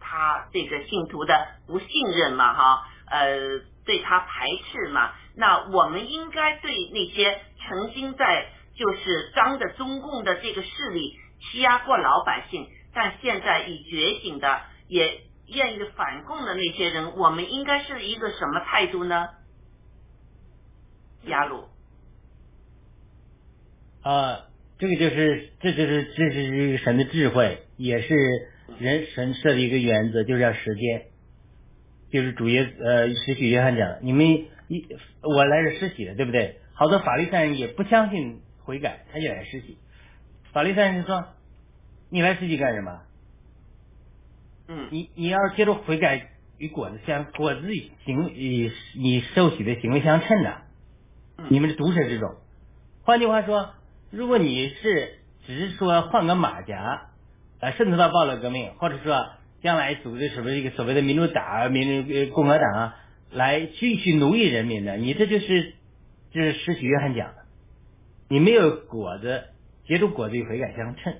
[0.00, 5.12] 他这个信徒的不信任嘛，哈，呃，对他排斥嘛。
[5.36, 19.28] 那我们应该对那些曾经在就是当着中共的这个势力欺压过老百姓，但现在已觉醒的也愿意反共的那些人，我们应该是一个什么态度呢？
[21.26, 21.64] 亚鲁
[24.02, 24.46] 啊。
[24.78, 28.14] 这个就是，这就是这是一个神的智慧，也是
[28.78, 31.06] 人神设的一个原则，就是要时间。
[32.10, 34.26] 就是主耶呃施洗约翰讲的，你们
[34.68, 34.86] 一
[35.22, 36.60] 我来是施洗的，对不对？
[36.74, 39.78] 好多法律上人也不相信悔改，他也来施洗。
[40.52, 41.28] 法律上人说，
[42.08, 43.00] 你来施洗干什么？
[44.68, 50.62] 嗯，你你要接受悔改与果子相果子与行与你受洗的行为相称的，
[51.50, 52.36] 你们是毒蛇之种。
[53.02, 53.70] 换句话说。
[54.12, 57.08] 如果你是只是说换个马甲，
[57.58, 59.26] 呃，渗透到暴乱革命，或者说
[59.60, 62.96] 将来组织什么一个所谓的民主党、民主共和党啊，
[63.32, 65.74] 来继续奴役人民的，你这就是
[66.30, 67.46] 就是施洗约翰讲的，
[68.28, 69.46] 你没有果子
[69.88, 71.16] 结出果子与悔改相称，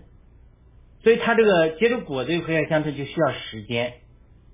[1.07, 3.93] 所以他这个结出果子与悔改相称就需要时间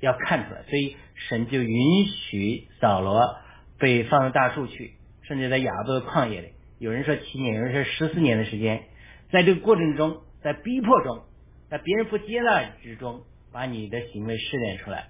[0.01, 3.37] 要看出来，所以神就允许扫罗
[3.79, 4.93] 被放到大树去，
[5.23, 6.49] 甚至在亚伯的旷野里。
[6.79, 8.83] 有人说七年，有人说十四年的时间，
[9.31, 11.23] 在这个过程中，在逼迫中，
[11.71, 15.07] 在别人不接纳之中，把你的行为试炼出来。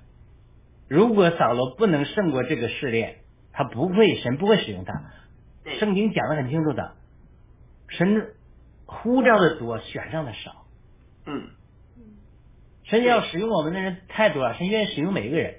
[0.88, 3.16] 如果扫罗不能胜过这个试炼，
[3.52, 4.94] 他不会，神不会使用他。
[5.80, 6.92] 圣经讲的很清楚的，
[7.88, 8.32] 神
[8.86, 10.61] 呼召的多，选上的少。
[11.26, 11.50] 嗯。
[12.84, 15.54] 神要使用我们的人太多了，神愿意使用每一个人，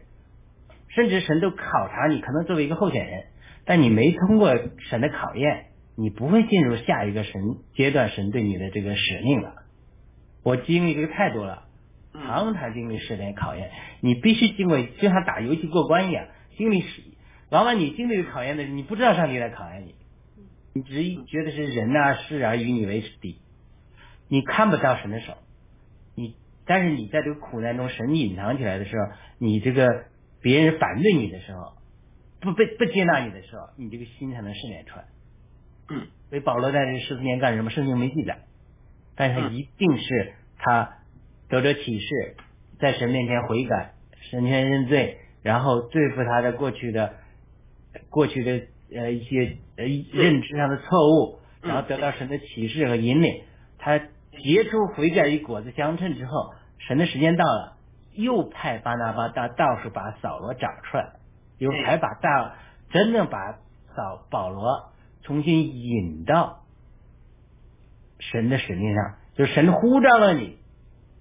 [0.90, 3.26] 甚至神都考察你，可能作为一个候选人，
[3.66, 4.54] 但你没通过
[4.90, 7.34] 神的考验，你不会进入下一个神
[7.76, 9.56] 阶段，神对你的这个使命了。
[10.44, 11.64] 我经历这个太多了，
[12.14, 12.22] 嗯。
[12.22, 17.02] 常常经历试炼考验，你必须经过，就像打游戏过关一样，经历试，
[17.50, 19.96] 往往你经历考验的，你不知道上帝在考验你，
[20.74, 23.40] 你只觉得是人啊事啊与你为敌，
[24.28, 25.43] 你看不到神的手，你
[26.66, 29.06] 但是你在这个苦难中，神隐藏起来的时候，
[29.38, 30.06] 你这个
[30.42, 31.74] 别人反对你的时候，
[32.40, 35.06] 不被不接纳你的时候，你这个心才能试炼出来。
[35.90, 37.70] 嗯，所以保罗在这十四年干什么？
[37.70, 38.40] 圣经没记载，
[39.16, 41.00] 但是他一定是他
[41.50, 42.36] 得着启示，
[42.80, 43.94] 在神面前悔改，
[44.32, 47.14] 神前认罪，然后对付他的过去的
[48.10, 48.62] 过去的
[48.96, 53.42] 呃一些呃认知上的错误，嗯然后得到神的启示和引领，
[53.78, 54.00] 他
[54.42, 57.78] 结出悔改与果子相称之后，神的时间到了，
[58.14, 61.14] 又派巴拿巴到到处把扫罗找出来，
[61.58, 62.56] 又对还把大
[62.90, 63.60] 真正把
[63.96, 66.64] 扫保罗重新引到
[68.20, 70.58] 神的使命上，就是神呼召了你，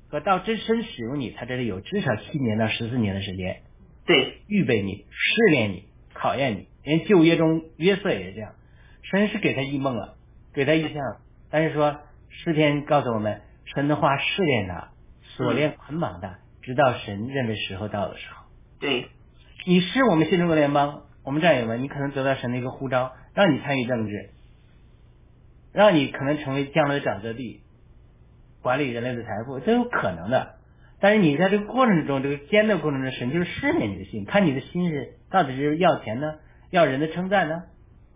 [0.08, 3.62] 和到真身使用你，他这里有至少七年到十四年的时间，
[4.06, 5.84] 对，预备你、试炼你、
[6.14, 6.68] 考验你。
[6.84, 8.54] 连旧约中约瑟也是这样，
[9.02, 10.16] 神是给他异梦了，
[10.52, 11.00] 给他异象，
[11.48, 12.00] 但是说
[12.32, 13.42] 诗篇告诉我们，
[13.74, 14.88] 神的话试炼他，
[15.36, 18.42] 锁链捆绑他，直到神认为时候到的时候。
[18.80, 19.06] 对，
[19.66, 24.30] 你是我们新中国联邦，我们战友们，你可能得到神的一个呼召，让你参与政治，
[25.72, 27.60] 让你可能成为将来的沼泽地，
[28.60, 30.56] 管理人类的财富，都有可能的。
[30.98, 36.34] 但是你在这个过程中，这个艰难过程中，神就是试炼你的心，看你的心是到底是要钱呢，
[36.70, 37.64] 要人的称赞呢，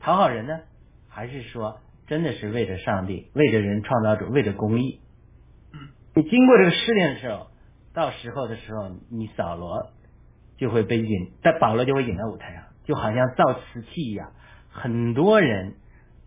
[0.01, 0.61] 讨好人呢，
[1.09, 5.01] 还是说真的是为着上帝，为着人创造主，为着公义？
[5.73, 5.79] 嗯，
[6.15, 7.49] 你经过这个试炼的时候，
[7.95, 9.91] 到时候的时候，你扫罗
[10.57, 14.33] 就会被引，但保罗就会引到舞台上，就好像造瓷器一样，
[14.71, 15.75] 很多人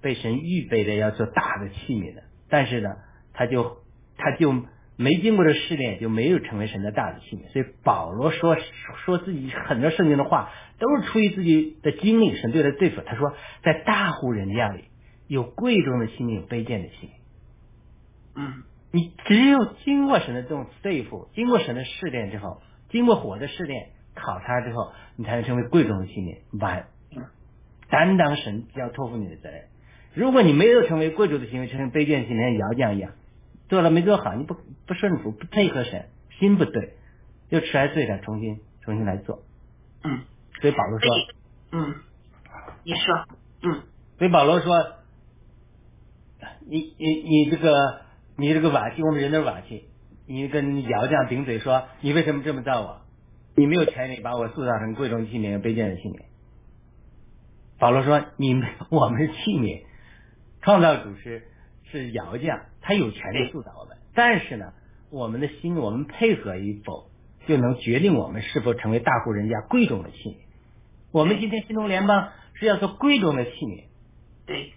[0.02, 2.90] 被神预备的要做大的器皿的，但是呢，
[3.34, 3.78] 他就
[4.18, 4.54] 他就
[4.98, 7.50] 没经过这试炼，就没有成为神的大的器皿。
[7.54, 8.58] 所以保罗说
[9.06, 13.02] 说自己很多圣经的话，都是出于自己的经历，神对他对付。
[13.06, 14.89] 他说，在大户人家里
[15.30, 17.10] 有贵重的器皿，有卑贱的器皿。
[18.36, 26.88] 嗯你只有经过神的这种对付，经过神的试炼之后，经过火的试炼考察之后，你才能成为贵重的信念，完
[27.90, 29.66] 担当神要托付你的责任。
[30.16, 33.12] 如果你没有成为贵重的行为，成为卑贱的器皿，像窑匠一样，
[33.70, 34.56] 做了没做好，你不
[34.88, 36.10] 不顺服，不配合神，
[36.40, 36.96] 心不对，
[37.50, 39.44] 又吃来罪了，重新重新来做。
[40.04, 40.22] 嗯，
[40.62, 41.16] 所以保罗说，
[41.74, 41.96] 嗯，
[42.84, 43.26] 你说，
[43.62, 43.84] 嗯
[44.18, 44.74] 所以保罗说，
[46.70, 48.02] 你你你这个
[48.38, 49.86] 你这个瓦器，我们人都是瓦器，
[50.28, 53.02] 你跟窑匠顶嘴说，你为什么这么造我？
[53.56, 56.20] 你没有权利把我塑造成贵重器皿、卑贱的器皿。
[57.80, 59.82] 保罗说，你们我们是器皿，
[60.62, 61.44] 创造主是
[61.92, 64.74] 是窑匠，他有权利塑造我们，但是呢，
[65.10, 67.10] 我们的心，我们配合与否，
[67.48, 70.36] 就能决定我们是否成为大户人家贵重的器皿。
[71.12, 73.86] 我们今天新中联邦是要做贵重的器皿。
[74.46, 74.74] 对，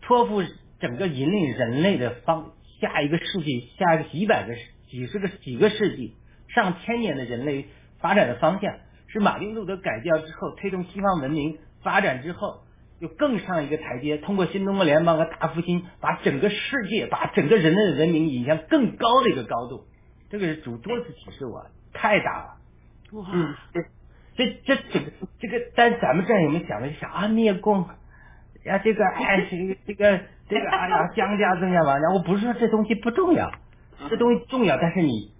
[0.00, 0.42] 托付
[0.80, 4.54] 整个引领人类的方下一个世纪，下一个几百个、
[4.88, 6.16] 几十个、几个世纪、
[6.48, 7.66] 上千年的人类
[8.00, 8.74] 发展的方向，
[9.08, 12.64] 是马丁路德改教之后推动西方文明发展之后，
[12.98, 19.84] 又更上一个台阶，通过新中国联邦和大复兴，把整个世界、把整个人类的文明引向更高的一个高度。
[20.28, 22.56] 这个是主多次启示我，太大了。
[23.12, 23.54] 哇，嗯，
[24.36, 27.88] 这这这个这个，但咱们这儿有没有想的想啊灭共
[28.64, 33.52] 呀这个哎这个这个这个哎呀姜家增加完了，我不是说这东西不重要，
[34.08, 35.32] 这东西重要，但是你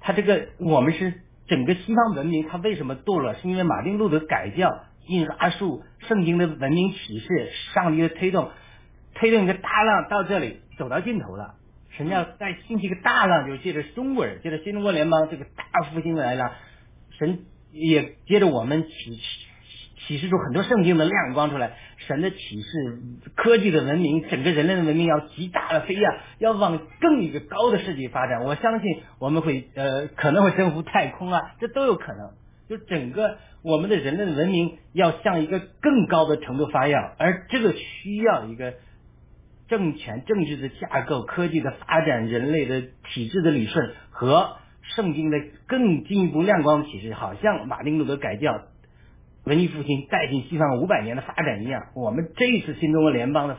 [0.00, 3.34] 他这个我们是整个西方文明，它为什么堕落？
[3.34, 8.50] 是因为马丁路德改教、印刷术、圣经的文明启示、上帝的推动，
[9.14, 11.56] 推动一个大浪到这里走到尽头了。
[11.90, 16.52] 神要再兴起一个大浪，就借着中国人，借着新中国联邦这个大复兴来了，
[17.18, 17.40] 神
[17.70, 19.20] 也接着我们启
[20.06, 21.76] 启示出很多圣经的亮光出来，
[22.06, 22.98] 神的启示，
[23.34, 26.06] 科技的文明，整个人类的文明要极大的飞跃，
[26.38, 28.44] 要往更一个高的世界发展。
[28.44, 32.30] 我相信我们会呃可能会征服太空啊，这都有可能。
[32.66, 38.74] 就整个我们的人类的文明要向一个更高的程度发扬，而这个需要一个
[39.68, 42.80] 政权、政治的架构、科技的发展、人类的
[43.12, 44.56] 体制的理顺和
[44.96, 48.62] 圣经的更进一步亮光启示，好像马丁路德改教、
[49.44, 51.88] 文艺复兴带进西方五百年的发展一样。
[51.94, 53.56] 我们这一次新中国联邦的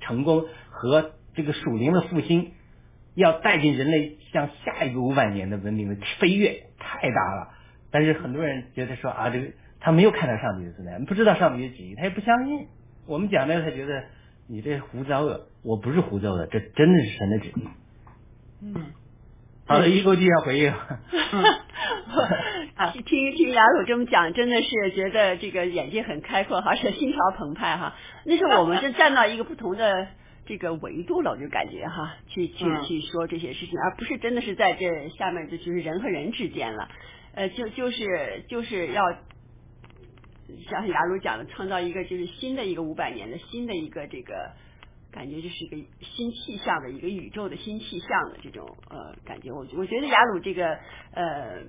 [0.00, 2.52] 成功和这个属灵的复兴，
[3.14, 7.48] 要带进人类向下一个五百年的文明的飞跃，太大了。
[7.90, 9.48] 但是很多人觉得说啊，这个
[9.80, 12.66] 他没有看到上帝的存在，不知道上帝的旨意，他也不相信。
[13.06, 14.04] 我们讲的，他觉得
[14.48, 17.68] 你这胡诌的，我不是胡诌的，这真的是神的旨意。
[18.62, 18.74] 嗯，
[19.68, 20.72] 好的，一口气要回应。
[22.92, 27.96] 听听听雅鲁这么讲，真的是觉得这个眼界很开阔，而且心潮澎湃哈。
[28.24, 30.06] 那是我们是站到一个不同的
[30.46, 36.88] 这个维度了，我就感觉哈，去去嗯去说这些事情，而不是真的是在这下面这就是人和人之间了。
[37.34, 39.02] 呃，就就是就是要
[40.70, 44.52] 像雅鲁讲的，创造一个就是新的一个五百年的新的一个这个。
[45.16, 50.74] 感觉就是一个新气象的一个宇宙的新气象的这种呃感觉，我我觉得雅鲁这个
[51.14, 51.62] 呃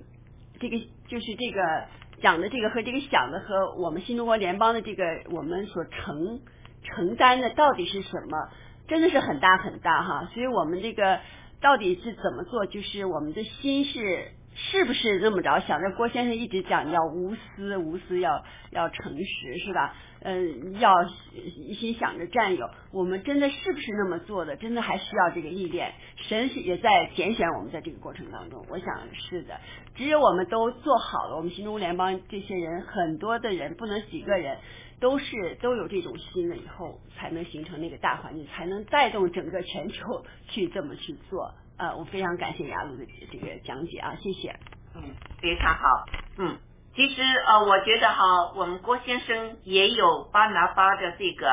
[0.60, 0.76] 这个
[1.08, 1.86] 就是这个
[2.20, 6.42] 讲的这个和这个想的和我们新中国联邦的这个我们所承
[6.82, 8.50] 承担的到底是什么，
[8.86, 11.20] 真的是很大很大哈，所以我们这个
[11.62, 14.32] 到底是怎么做，就是我们的心是。
[14.54, 15.90] 是不是这么着想着？
[15.92, 19.94] 郭先生一直讲要无私，无私要要诚实，是吧？
[20.20, 20.92] 嗯，要
[21.32, 22.68] 一心想着占有。
[22.90, 24.56] 我们真的是不是那么做的？
[24.56, 25.92] 真的还需要这个历练。
[26.16, 29.60] 神也在拣选我们在这个过程当中，我想是的。
[29.94, 34.58] 只有我们都做好了，我们新中国联邦这些人，很多的人，不能几个人，
[34.98, 41.54] 都是都有这种心了，以后才能形成那个大环境，才能带动整个全球去这么去做。
[41.78, 44.58] 呃，我非常感谢雅鲁的这个讲解啊，谢谢。
[44.96, 46.06] 嗯，非常好。
[46.36, 46.58] 嗯，
[46.96, 51.48] 其实呃，我觉得哈，我们郭先生也有巴拿巴的这个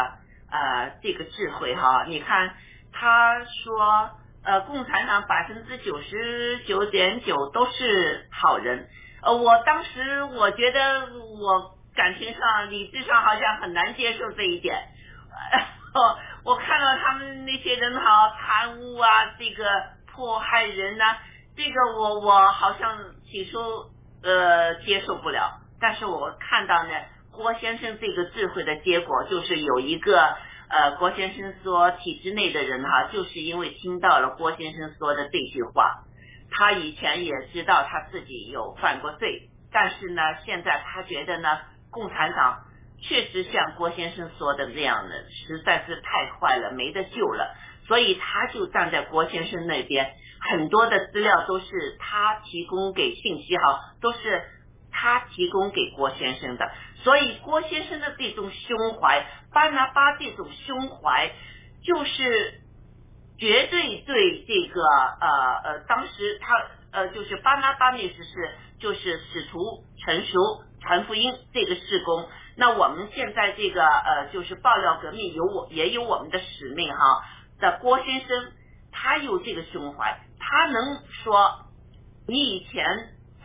[0.49, 2.05] 呃这个智慧哈。
[2.07, 2.55] 你看
[2.91, 4.09] 他说
[4.43, 8.89] 呃，共产党百分之九十九点九都是好人。
[9.21, 11.07] 呃，我当时我觉得
[11.39, 14.75] 我感情上、理智上好像很难接受这一点。
[15.93, 19.93] 哦， 我看到他们那些人哈，贪污啊，这个。
[20.15, 21.03] 迫害人呢、
[21.57, 22.97] 这个我我好像
[23.29, 23.59] 起初
[24.23, 26.91] 呃接受不了，但是我看到呢，
[27.31, 30.35] 郭先生这个智慧的结果就是有一个
[30.69, 36.03] 呃郭先生说体制内的人哈、就是因为听到了郭先生说的这句话，
[36.49, 41.59] 他以前也知道他自己有犯过罪，但是呢，现在他觉得呢，
[41.91, 42.63] 共产党
[43.01, 47.53] 确实像郭先生说的这样的，实在是太坏了，没得救了。
[47.87, 54.43] 所以他就站在郭先生那边，很多的资料都是他提供给信息哈，都是
[54.91, 56.71] 他提供给郭先生的。
[57.03, 61.31] 所以郭先生的这种胸怀，巴拿巴这种胸怀，
[61.83, 62.61] 就是
[63.37, 65.27] 绝对对这个呃
[65.63, 66.55] 呃，当时他
[66.91, 72.27] 呃就是巴拿巴那时是就是使徒成熟传福音这个事工。
[72.57, 77.23] 那我们现在这个呃就是爆料革命有我也有我们的使命哈。
[77.59, 78.51] 的郭先生，
[78.91, 81.65] 他有这个胸怀，他能说
[82.27, 82.85] 你以前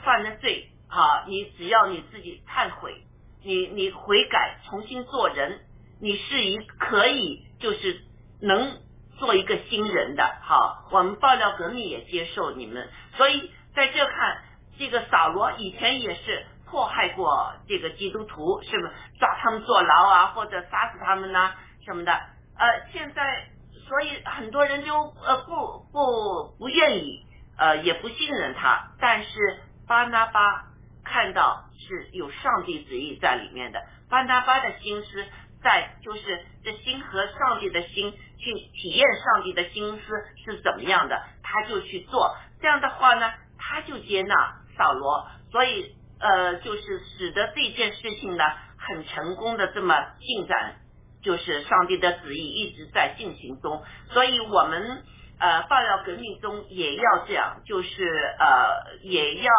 [0.03, 3.05] 犯的罪啊，你只要你自己忏悔，
[3.45, 5.61] 你你悔改，重新做人，
[6.01, 8.01] 你是一可以就是
[8.41, 8.79] 能
[9.19, 10.25] 做一个新人的。
[10.43, 14.43] 好，我们爆料革命也接受你们，所以在这看
[14.79, 21.55] 这个扫罗以前也是迫害过这个基督徒，是不是抓他们坐牢啊，或者杀死他们呐、
[21.85, 22.13] 什么的？
[22.57, 23.51] 呃，现在。
[23.91, 27.27] 所以很多人就呃不不不愿意
[27.59, 30.67] 呃也不信任他，但是巴拿巴
[31.05, 35.27] 看到是有上帝旨意在里面的，巴拿巴的心思
[35.61, 48.45] 在就是这心和上帝的心去体验上帝的心思是怎么样的，他就去做，这样的话呢，他就接纳扫罗，所以呃就是使得这件事情呢
[48.79, 50.77] 很成功的这么进展。
[51.23, 55.05] 就是上帝的旨意一直在进行中，所以我们
[55.39, 58.09] 呃爆料革命中也要这样，就是
[58.39, 59.53] 呃也要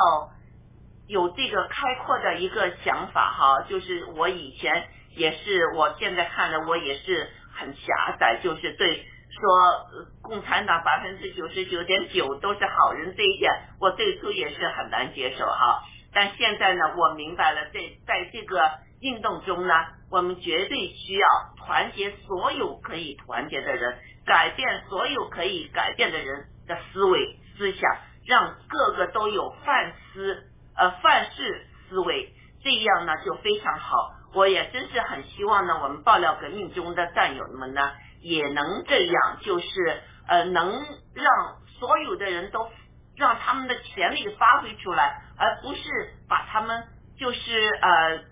[1.07, 3.65] 有这个开阔的一个想法哈。
[3.69, 9.87] 就是我以前也是，我现在看的我也是很狭窄，就是对说
[10.21, 15.83] 共产党百分之九十九点九都是好人这一点，我最初也是很难接受哈。
[16.13, 18.71] 但现在呢，我明白了，在在这个
[19.01, 19.73] 运动中呢。
[20.09, 27.81] 我们绝对需要团结所有可以团结的人，改变所有可以改变的人的思维思想，
[28.25, 30.43] 让个个都有范思
[30.75, 34.11] 呃范式思维，这样呢就非常好。
[34.33, 40.73] 我也真是很希望呢，我们爆料革命中的战友们呢，也能这样，就是呃，能
[41.13, 42.69] 让所有的人都
[43.15, 45.89] 让他们的潜力发挥出来，而不是
[46.27, 46.83] 把他们
[47.17, 48.23] 就是呃，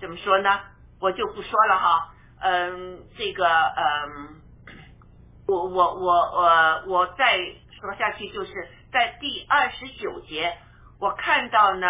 [0.00, 0.60] 怎么说呢？
[1.00, 4.40] 我就不说了哈，嗯，这个嗯，
[5.46, 7.36] 我我我我我再
[7.80, 8.52] 说下去，就是
[8.92, 10.56] 在第二十九节，
[11.00, 11.86] 我看到呢。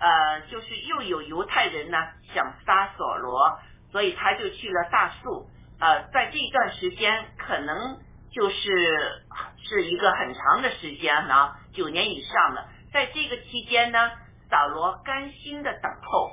[0.00, 1.98] 呃，就是又有犹太人呢
[2.32, 3.58] 想杀索罗，
[3.90, 5.50] 所以他就去了大树。
[5.80, 7.98] 呃，在这段时间，可能
[8.30, 9.24] 就是
[9.68, 12.68] 是一个很长的时间呢，九年以上的。
[12.92, 14.12] 在这个期间呢，
[14.48, 16.30] 扫罗甘心的等候，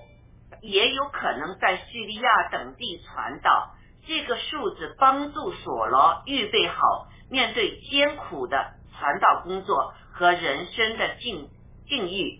[0.61, 3.75] 也有可能在叙利亚等地传道。
[4.07, 11.49] 这个数字帮助索罗预备好面对艰苦的传道工作和人生的境
[11.87, 12.39] 境遇。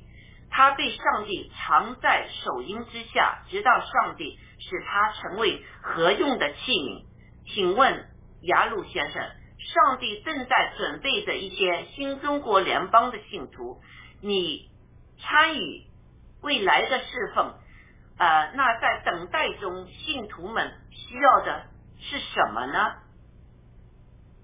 [0.52, 7.04] 他被上帝藏在手鹰之下，直到上帝使他成为合用的器皿。
[7.48, 8.06] 请问
[8.42, 13.82] 雅鲁先生，上帝正在准备着一些新中国联邦的信徒，
[14.22, 14.70] 你
[15.20, 15.84] 参与
[16.42, 17.56] 未来的侍奉。
[18.18, 21.66] 呃，那在等待中，信徒们需要的
[22.00, 22.96] 是什么呢？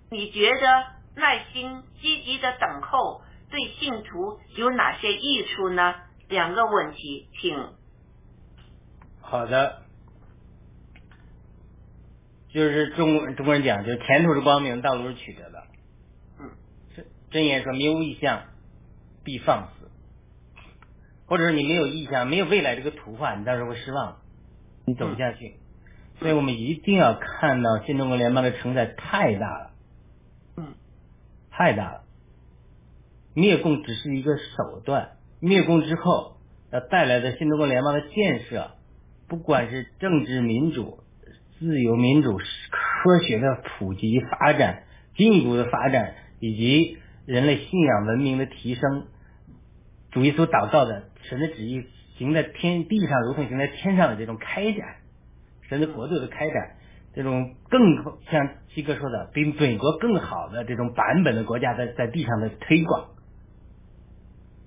[0.09, 3.21] 你觉得耐心、积极的等候？
[3.49, 5.95] 对信徒有哪些益处呢？
[6.29, 7.73] 两个问题，请。
[9.21, 9.83] 好的，
[12.53, 15.63] 就是中中国人讲，就是前途是光明，道路是曲折的。
[16.39, 16.51] 嗯。
[17.29, 18.43] 真言说，民无意向，
[19.23, 19.80] 必放肆。
[21.31, 24.17] 或者说你没有意向，没有未来这个图画，你到时候会失望，
[24.83, 25.55] 你走不下去。
[26.19, 29.71] 所以我们一定要看到新中国联邦的承载太大了。
[30.57, 30.73] 嗯。
[31.49, 32.03] 太大了。
[33.33, 36.35] 灭共只是一个手段，灭共之后
[36.69, 38.71] 要带来的新中国联邦的建设，
[39.29, 40.99] 不管是政治民主、
[41.57, 44.83] 自由民主、科学的普及发展、
[45.15, 49.07] 进一步的发展，以及人类信仰文明的提升，
[50.11, 51.85] 主义所祷告的神的旨意
[52.17, 54.95] 行在天地上，如同行在天上的这种开展，
[55.69, 56.75] 神的国度的开展，
[57.15, 57.81] 这种更
[58.29, 63.07] 像七哥说的，比美国更好的这种版本的国家在在地上的推广。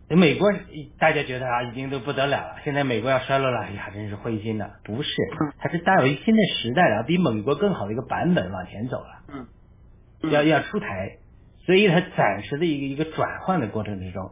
[0.08, 0.52] 美国
[0.98, 2.56] 大家觉得啊，已经都不得了了。
[2.62, 4.70] 现在美国要衰落了，哎呀，真是灰心的。
[4.84, 5.10] 不是，
[5.58, 9.22] 它是带有一新的时代的，比美国更好的一个版本往前走了。
[9.28, 11.16] 嗯，要要出台，
[11.64, 14.30] 所以它暂时的一个一个转换的过程之中。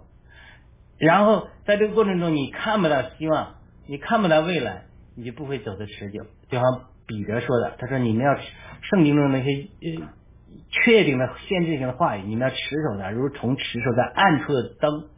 [1.05, 3.57] 然后在这个过程中，你看不到希望，
[3.89, 4.85] 你看不到未来，
[5.17, 6.25] 你就不会走得持久。
[6.49, 6.63] 就像
[7.07, 8.37] 彼得说的，他说你们要
[8.83, 10.09] 圣经中那些呃
[10.71, 12.57] 确定的限制性的话语，你们要持
[12.89, 15.09] 守的，如同持守在暗处的灯。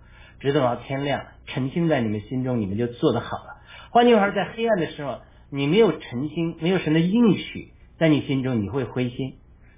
[0.41, 3.61] 直到天亮，沉浸在你们心中，你们就做得好了。
[3.91, 5.21] 换句话说，在黑暗的时候，
[5.51, 9.35] 你没有诚心，没有神的应许，在你心中你会灰心。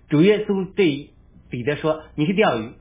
[0.08, 1.10] 主耶稣对
[1.50, 2.74] 彼得说：“你去钓鱼，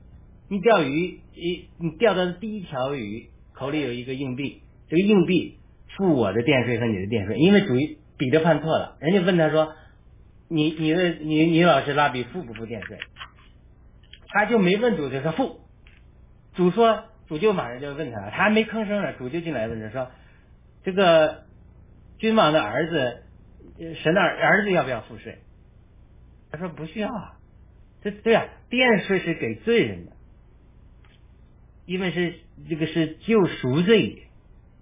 [0.49, 5.59] 你钓鱼，你你钓到的第一条鱼口里有一个硬币，这个硬币
[5.97, 7.37] 付我的电税和你的电税。
[7.37, 7.73] 因为主
[8.17, 9.73] 彼得犯错了，人家问他说：
[10.47, 12.97] 你你的你你老师拉比付不付电税？
[14.27, 15.59] 他就没问主，就说付。
[16.53, 17.05] 主说。
[17.27, 20.11] 主就马上就问他了，他还没吭声呢，主就进来问他说
[20.85, 21.45] ：“这个
[22.19, 23.23] 君王的儿子，
[23.95, 25.39] 神的儿子要不要付税？”
[26.53, 27.09] 他说：“不需要。”
[28.03, 30.11] 这对啊，电税是给罪人的，
[31.85, 32.33] 因为是
[32.69, 34.23] 这个是救赎罪，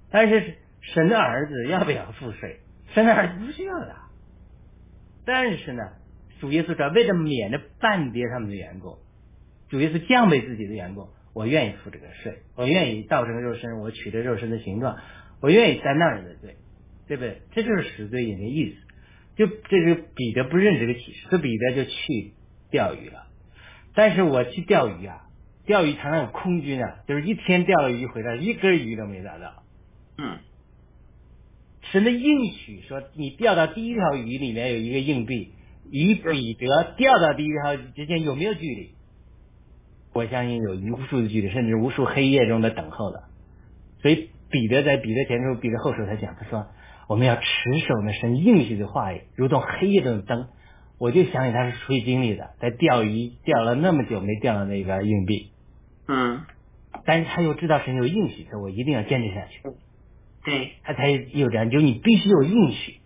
[0.09, 2.59] 但是神的儿子要不要付税？
[2.93, 3.95] 神的儿子不需要的。
[5.25, 5.83] 但是呢，
[6.39, 8.97] 主耶稣说，为了免得半跌他们的缘故，
[9.69, 11.09] 主耶稣降卑自己的缘故。
[11.33, 14.99] 我愿意付这个税，我愿意道成肉身，我取得肉身的形状，
[15.41, 16.57] 我愿意担那人的罪，
[17.07, 17.41] 对不对？
[17.53, 18.77] 这就是死罪引的意思。
[19.35, 22.33] 就这个彼得不认这个启示，所以彼得就去
[22.69, 23.25] 钓鱼了。
[23.95, 25.22] 但是我去钓鱼啊，
[25.65, 29.63] 钓鱼常常有空军啊，就是一天钓了鱼回来，一根鱼都没打到。
[30.17, 30.37] 嗯。
[31.91, 35.53] 神的应许说，你钓到第一条鱼里面有一个硬币，
[35.91, 38.89] 与彼得钓到第一条之间有没有距离？
[40.13, 43.23] 我相信有无数的距离，甚至无数黑夜中的等候的。
[44.01, 46.67] 所以彼得在彼得前书、彼得后书，他讲，他说
[47.07, 47.43] 我们要持
[47.87, 50.47] 守那神应许的话语，如同黑夜中的灯。
[50.99, 55.51] 我就想起他是出于经历的，在钓鱼钓了那么久没钓到那个硬币。
[56.07, 56.45] 嗯。
[57.05, 59.61] 但是他又知道神有应许，说我一定要坚持下去。
[60.43, 60.73] 对。
[60.83, 62.99] 他才有这样，就你必须有应许，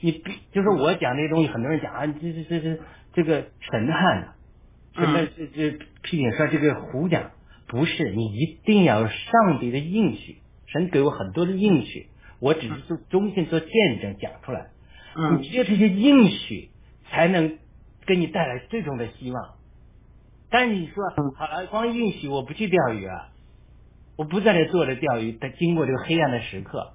[0.00, 2.80] 你必就是我讲这些东西，很多人讲啊，这这这这
[3.14, 4.34] 这个神汉的。
[4.94, 7.30] 什么这这批评说这个胡讲？
[7.66, 10.36] 不是，你一定要有上帝的应许。
[10.66, 12.08] 神给我很多的应许，
[12.40, 14.68] 我只是做中心做见证讲出来。
[15.16, 16.70] 嗯你只有这些应许，
[17.10, 17.58] 才能
[18.06, 19.54] 给你带来最终的希望。
[20.54, 21.02] 但是你说
[21.34, 23.30] 好了，光应许我不去钓鱼啊，
[24.14, 26.92] 我不在这坐着钓鱼，但经过这个黑暗的时刻，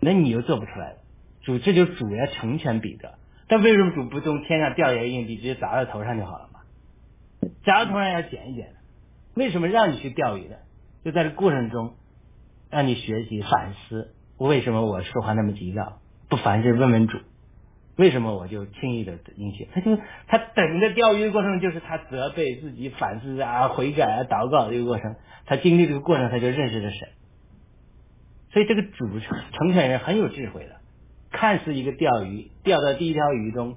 [0.00, 0.96] 那你又做不出来了。
[1.40, 3.14] 主这就是主要成全彼得，
[3.48, 6.60] 但为什么主不从天上掉下来硬币直接砸到头上就好了嘛？
[7.64, 8.74] 砸到头上要捡一捡的，
[9.32, 10.58] 为什么让你去钓鱼的？
[11.04, 11.94] 就在这过程中，
[12.68, 16.00] 让你学习反思，为什么我说话那么急躁？
[16.28, 17.16] 不凡事问问主，
[17.96, 19.68] 为什么我就轻易的应许？
[19.72, 25.16] 他就他等着钓鱼的过程，就是他责备自己、反思啊、悔改啊、祷告这个过程。
[25.46, 27.08] 他经历这个过程，他就认识了神。
[28.52, 29.18] 所以这个主
[29.52, 30.76] 成全人很有智慧的，
[31.30, 33.76] 看似一个钓鱼，钓到第一条鱼中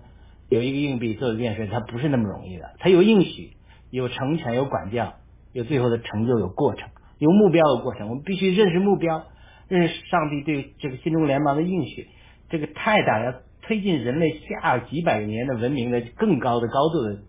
[0.50, 2.72] 有一个硬币做一件事，他不是那么容易的。
[2.80, 3.52] 他有应许，
[3.90, 5.16] 有成全，有管教，
[5.54, 8.10] 有最后的成就，有过程，有目标的过程。
[8.10, 9.24] 我们必须认识目标，
[9.68, 12.08] 认识上帝对这个新中联邦的应许。
[12.50, 17.20] 这个太大，了推进人类下几百年的文明的更高的高度的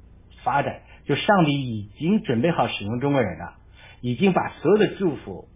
[0.42, 0.80] 发展。
[1.04, 3.58] 就上帝已经准备好使用中国人了，
[4.00, 5.48] 已经把所有的祝福、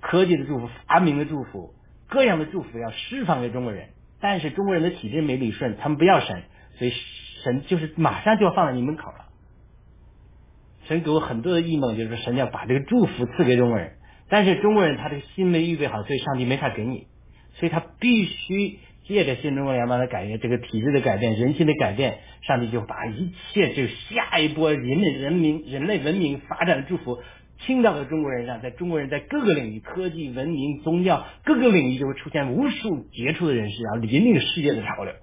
[0.00, 1.74] 科技的祝福、发明的祝福、
[2.08, 3.90] 各样的祝福要释放给中国人。
[4.18, 6.44] 但是中国人的体制没理顺，他们不要神，
[6.78, 6.92] 所以
[7.44, 9.26] 神就是马上就要放在你门口了。
[10.84, 13.98] 神给我很多的异梦，就是神要把这个祝福赐给中国人，
[14.30, 17.08] 但是中国人他这个心没预备好，所以上帝没法给你。
[17.54, 27.18] 所以他必须借着新中国联邦的改变，这个体制的改变、人心的改变，上帝就把一切就下一波人类人民、人类文明发展的祝福
[27.66, 35.14] 倾倒到中国人上，在中国人在各个领域，科技、文明、宗教各个领域就会出现无数杰出的人士，然后引领世界的潮流。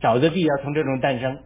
[0.00, 1.38] 沼泽地要从这种诞生，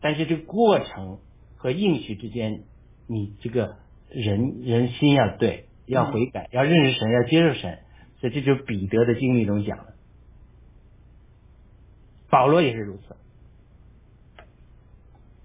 [0.00, 1.18] 但是这个过程
[1.56, 2.62] 和应许之间，
[3.06, 3.76] 你这个
[4.10, 7.78] 人人心要对，要悔改，要认识神，要接受神。
[8.20, 9.93] 所以这就是彼得的经历中讲的，
[12.34, 13.16] 保罗也是如此。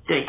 [0.08, 0.28] 对，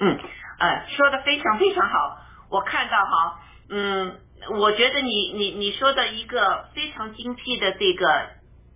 [0.00, 0.18] 嗯，
[0.58, 2.18] 呃，说的非常非常好。
[2.50, 4.18] 我看到哈，嗯，
[4.58, 8.30] 我觉得你你你说的一个非常精辟的这个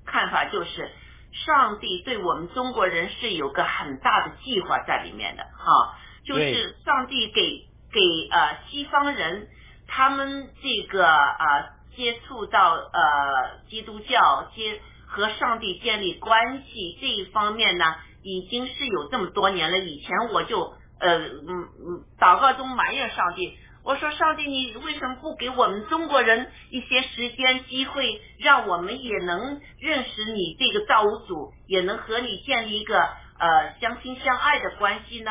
[0.06, 0.93] 看法，就是
[1.32, 8.01] 上帝对我们中国人是有个很大的计划在里面的哈，就是上帝给给
[8.31, 9.48] 呃西方人
[9.89, 11.78] 他们这个呃。
[11.98, 19.78] 接触到呃基督教接和上帝建立关系这一方面呢，已经是有这么多年了。
[19.78, 35.30] 以前我就呃嗯嗯祷告中埋怨上帝，我说上帝你为什么不给我们中国人一些时间机会，让我们也能认识你这个造物主，也能和你建立一个呃相亲相爱的关系呢？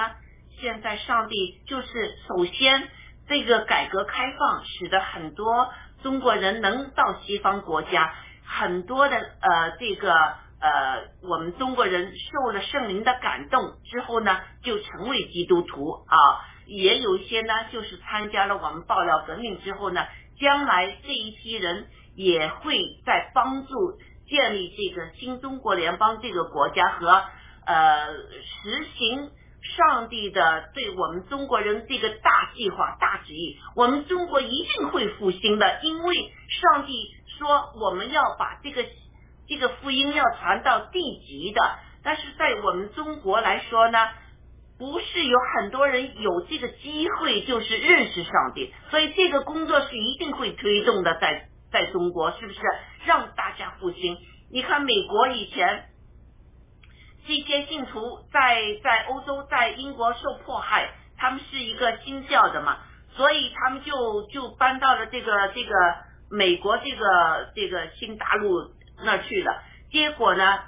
[0.59, 2.89] 现在上帝就是首先
[3.29, 5.69] 这个改革开放，使得很多。
[6.03, 8.13] 中国人能到西方国家，
[8.47, 16.15] 很多的呃这个呃我们中国人受了圣灵的感动之后呢，就成为基督徒啊，
[16.65, 20.05] 也有一些呢就是参加了我们爆料革命之后呢，
[20.39, 23.73] 将来这一批人也会在帮助
[24.27, 27.23] 建立这个新中国联邦这个国家和
[27.65, 29.31] 呃实行。
[29.75, 36.15] 上帝的对我们中国人这个大计划、大旨意，我们中国一定会复兴的，因为
[36.47, 36.93] 上帝
[37.37, 38.85] 说我们要把这个
[39.47, 41.61] 这个福音要传到地极的。
[42.03, 43.99] 但是在我们中国来说呢，
[44.77, 52.59] 不是有很多人有这个机会，就是认识上帝，所以这个工作是一定会推动的，在在中国是不是
[53.05, 54.17] 让大家复兴？
[54.51, 55.85] 你看美国以前。
[57.29, 57.99] 这些信徒
[58.31, 62.77] 在在欧洲、在英国受迫害，他们是一个新教的嘛，
[63.17, 65.73] 所以他们就就搬到了这个这个
[66.29, 68.71] 美国这个这个新大陆
[69.03, 69.61] 那儿去了。
[69.91, 70.59] 结果呢，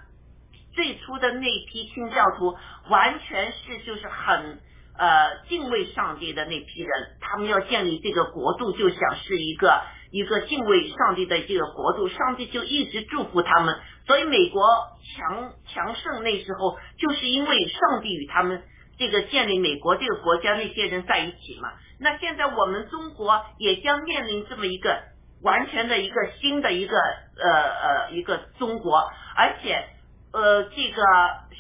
[0.73, 2.56] 最初的那批新教徒
[2.90, 4.60] 完全是就是很
[4.98, 9.81] 呃敬畏上帝的那批人，他们要建立这个国度，就想是一个
[10.11, 13.76] 一个敬畏上帝的这个国度，上帝就一直祝福他们。
[14.07, 14.64] 所以美国
[15.03, 18.64] 强强盛那时候，就是因为上帝与他们
[18.98, 21.73] 这个建立美国这个国家那些人在一起嘛。
[21.99, 25.03] 那现在我们中国也将面临这么一个
[25.41, 29.84] 完全的一个新的一个呃呃一个中国，而且
[30.32, 31.02] 呃这个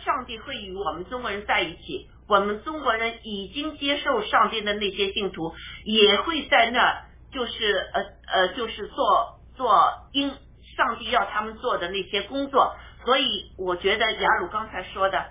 [0.05, 5.53] 上帝会与我们中国人在一起，我们中国人已经接受上帝的那些信徒
[5.85, 10.31] 也会在那儿，就是呃呃就是做做应。
[10.77, 12.73] 上帝要他们做的那些工作，
[13.03, 15.25] 所以我觉得雅鲁刚才说的，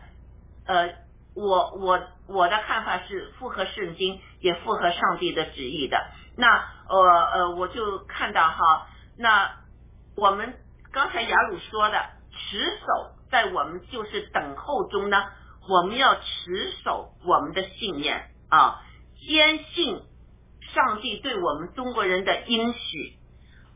[0.66, 0.91] 呃，
[1.35, 6.05] 我我我的看法是符合圣经，也符合上帝的旨意的。
[6.39, 6.47] 那
[6.89, 6.97] 呃
[7.35, 8.86] 呃，我就看到哈，
[9.19, 9.56] 那
[10.16, 10.55] 我们
[10.93, 12.01] 刚才雅鲁说的
[12.31, 15.24] 持守，在我们就是等候中呢，
[15.69, 18.81] 我们要持守我们的信念啊，
[19.27, 20.01] 坚信
[20.73, 23.19] 上帝对我们中国人的应许，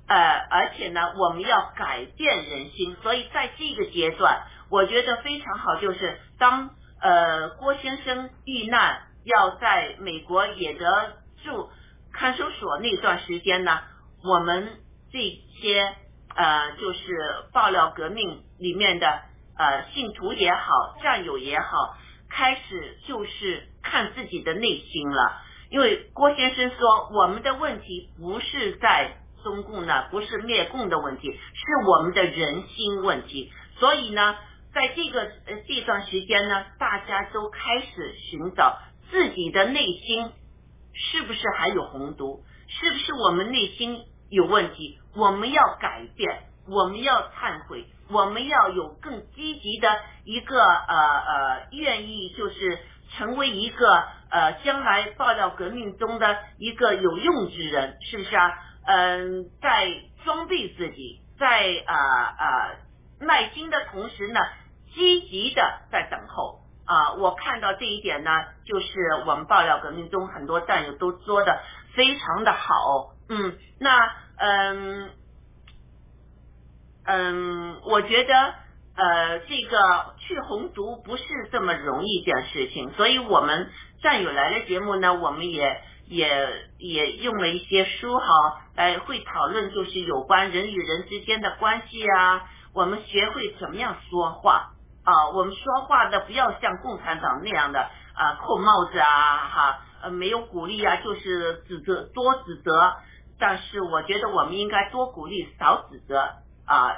[0.06, 0.16] 呃，
[0.50, 2.96] 而且呢，我们要改变人心。
[3.02, 6.70] 所以在这个阶段，我觉得非常好，就是当。
[7.04, 11.68] 呃，郭先生遇难要在美国也得住
[12.12, 13.80] 看守所那段时间呢，
[14.22, 14.68] 我们
[15.10, 15.18] 这
[15.60, 15.94] 些
[16.34, 17.00] 呃就是
[17.52, 19.22] 爆料革命里面的
[19.56, 21.96] 呃信徒也好，战友也好，
[22.28, 25.42] 开始就是看自己的内心了。
[25.70, 33.50] 因为郭先生说，我们的问题不是在中共呢，不是灭共的问题，是我们的人心问题。
[33.78, 34.36] 所以呢。
[34.74, 38.78] 在这个呃这段时间呢，大家都开始寻找
[39.10, 40.32] 自己的内心
[40.94, 44.98] 是不是还有红毒，是不是我们内心有问题？
[45.14, 49.88] 我们要改变，我们要忏悔，我们要有更积极的
[50.24, 52.78] 一个呃呃愿意，就是
[53.16, 58.58] 成为一个呃将来爆料革命中的一个有用之人，是不是啊？
[58.84, 59.88] 嗯，在
[60.24, 62.70] 装备自己，在啊啊
[63.20, 64.40] 耐心的同时呢。
[64.94, 67.14] 积极的在等候啊！
[67.14, 68.30] 我看到这一点呢，
[68.64, 68.88] 就是
[69.26, 71.60] 我们爆料革命中很多战友都做的
[71.94, 73.14] 非常的好。
[73.28, 75.10] 嗯，那嗯
[77.04, 78.54] 嗯，我觉得
[78.94, 83.70] 呃，这个去红毒不是这么容易一件事情，所以我们
[84.02, 88.26] 战友来的节目呢，我们也也也用了一些书哈，
[88.76, 92.44] 来会讨论就是有关人与人之间的关系啊，
[92.74, 94.68] 我们学会怎么样说话。
[95.04, 97.90] 啊，我们说话的不要像共产党那样的
[98.22, 102.94] 啊，扣帽子啊，哈，呃，没有鼓励啊，就是指责多指责。
[103.38, 106.20] 但是我觉得我们应该多鼓励，少指责
[106.64, 106.96] 啊，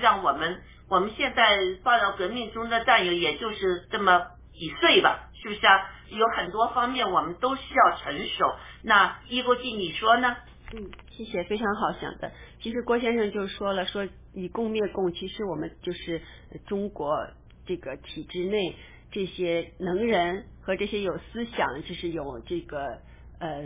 [0.00, 5.90] 让我们我们现在报道革命中的战友，也就是这么几岁吧，是不是啊？
[6.08, 8.56] 有很多方面我们都需要成熟。
[8.82, 10.36] 那一国际你说呢？
[10.72, 12.32] 嗯，谢谢，非常好想的。
[12.60, 16.20] 其实郭先生就说了，说以共灭共，其实我们就是
[16.66, 17.28] 中国
[17.66, 18.76] 这个体制内
[19.16, 22.98] 这些能人和这些有思想，就是有这个
[23.38, 23.64] 呃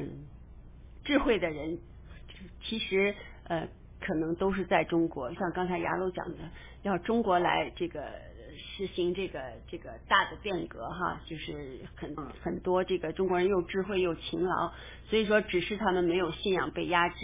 [1.02, 1.76] 智慧的人，
[2.62, 3.12] 其实
[3.48, 3.68] 呃
[4.00, 5.34] 可能都是在中国。
[5.34, 6.38] 像刚才雅鲁讲的，
[6.82, 8.30] 要中国来这个。
[8.76, 14.72] 实行这个这个大的变革哈，就是很很多这个中国人又智慧又勤劳，
[15.08, 17.16] 所以说只是他们没有信仰被压制。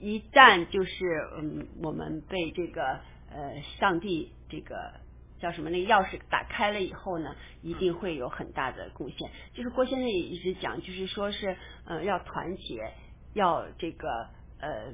[0.00, 1.04] 一旦就是
[1.38, 2.82] 嗯我们被这个
[3.30, 4.92] 呃上帝这个
[5.40, 9.30] 叫什么那个钥匙打开了以后呢，一定会有很大的贡献。
[9.52, 12.92] 就是郭先生也一直讲，就是说是呃要团结，
[13.34, 14.28] 要这个
[14.60, 14.92] 呃。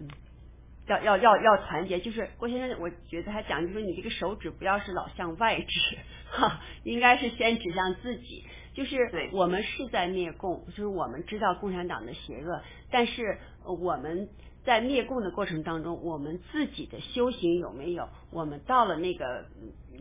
[0.89, 5.99] 要要要要团结，就是郭先生，我觉得他讲就是你这个手指不要是老向外指，
[6.33, 8.45] 哈，应该是先指向自己。
[8.75, 8.97] 就是
[9.33, 12.61] 我们是在灭共，就是我们知道共产党的邪恶，
[12.91, 14.31] 但是我们
[14.65, 18.09] 在灭共的过程当中，我们自己的修行有没有？
[18.33, 19.47] 我们到了那个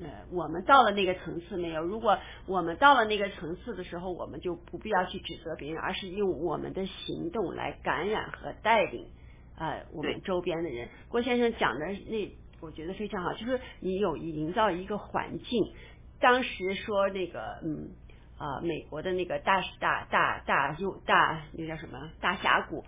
[0.01, 1.83] 呃，我们到了那个层次没有？
[1.83, 9.07] 如果我们到了那个层次的时候，我们就不必要去指责别人，而是用我们的行动来感染和带领。
[9.57, 15.73] 呃，我们周边的人，郭先生讲的那，我觉得非常好，就是你有营造一个环境。
[16.21, 17.89] 当时说那个，嗯
[18.37, 22.85] 啊，美国的那个大大大大又大，那叫什么大峡谷，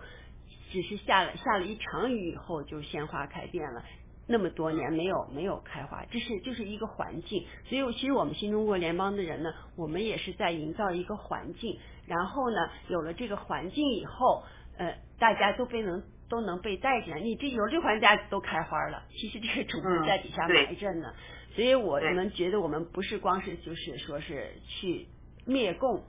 [0.70, 3.84] 只是下了下了一场雨以后就鲜花开遍了，
[4.26, 7.46] 那么多年没有没有开花，这是就是一个环境。
[7.68, 11.78] 所以其实我们新中国联邦的人呢，我们也是在营造一个环境。
[12.06, 12.56] 然后呢，
[12.88, 14.42] 有了这个环境以后，
[14.76, 16.02] 呃，大家都被能。
[16.28, 21.12] 都能被带进来，你这有六环家都开花了，其实这个种子在底下埋着呢。
[21.54, 25.08] 所以我们觉得我们不是光是就是说是去
[25.44, 26.02] 灭共，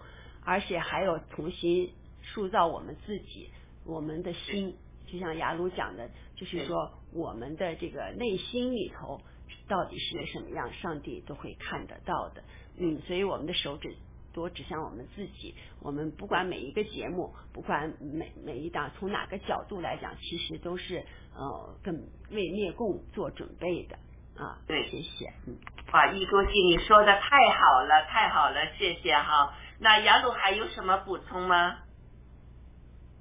[0.45, 1.91] 而且还有重新
[2.21, 3.49] 塑造我们自己，
[3.85, 4.77] 我们的心，
[5.13, 9.21] 就像雅鲁讲的，就是说我们的这个内心里头
[9.67, 12.43] 到底是个什么样，上帝都会看得到的。
[12.79, 13.95] 嗯，所以我们的手指。
[14.33, 21.93] 多指向我们自己，我们不管每一个节目，不管每每一档，从哪个角度来讲，其实都是呃，跟
[22.31, 23.95] 为灭共做准备的
[24.35, 24.57] 啊。
[24.65, 25.31] 对，谢谢。
[25.45, 25.55] 嗯，
[25.91, 29.53] 啊，易书记，你说的太好了，太好了，谢谢哈。
[29.77, 31.77] 那雅鲁还有什么补充吗？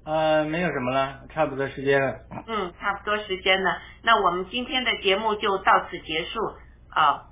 [0.05, 2.19] 呃，没有什么了，差不多时间了。
[2.47, 6.39] 嗯，差不多时间了，那我们今天的节目就到此结束
[6.89, 7.29] 啊。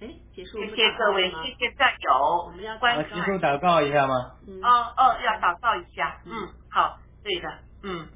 [0.00, 0.60] 哎，结束。
[0.60, 2.44] 谢谢各位，谢谢战友。
[2.46, 4.36] 我们要关我结束祷告一下吗？
[4.46, 6.20] 嗯哦哦，要祷告一下。
[6.24, 7.48] 嗯，好，对的，
[7.82, 8.06] 嗯，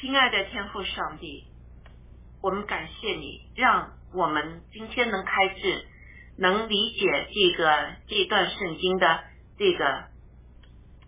[0.00, 1.44] 亲爱的天父上帝，
[2.42, 5.86] 我们感谢你，让我们今天能开智，
[6.36, 9.20] 能理解这个这段圣经的
[9.56, 10.06] 这个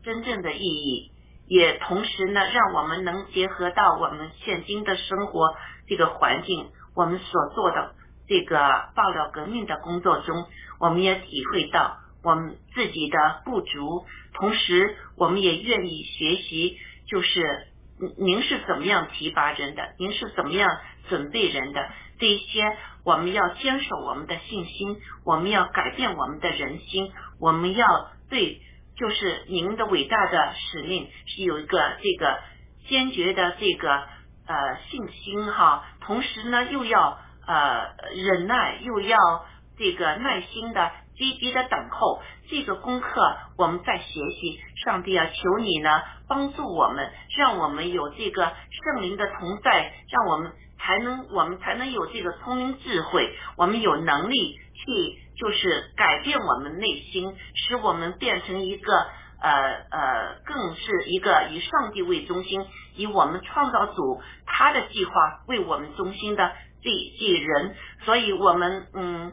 [0.05, 1.11] 真正的意义，
[1.49, 5.55] 也同时呢，让我们能结合到我们现今的生活
[5.87, 7.95] 这个环境，我们所做的
[8.27, 8.59] 这个
[8.95, 10.47] 爆料革命的工作中，
[10.81, 14.05] 我们也体会到我们自己的不足，
[14.35, 17.69] 同时我们也愿意学习，就是
[18.19, 20.69] 您是怎么样提拔人的，您是怎么样
[21.09, 28.61] 准备人的，这一些我们要坚守我们的信心，我们要改变我们的人心，我们要对
[28.97, 32.41] 就是您的伟大的使命是有一个这个
[32.89, 33.95] 坚决的这个
[34.47, 39.19] 呃信心哈，同时呢又要呃忍耐，又要
[39.79, 42.21] 这个耐心的积极的等候。
[42.49, 45.91] 这个功课我们在学习，上帝啊，求你呢
[46.29, 58.93] 帮助我们，让我们有这个圣灵的同在，让我们才能我们才能有这个聪明智慧，我们有能力去就是改变我们内心，使我们变成一个
[59.43, 59.51] 呃
[59.91, 62.65] 呃，更是一个以上帝为中心，
[62.95, 65.13] 以我们创造主他的计划
[65.49, 67.75] 为我们中心的这这人，
[68.05, 69.33] 所以我们嗯。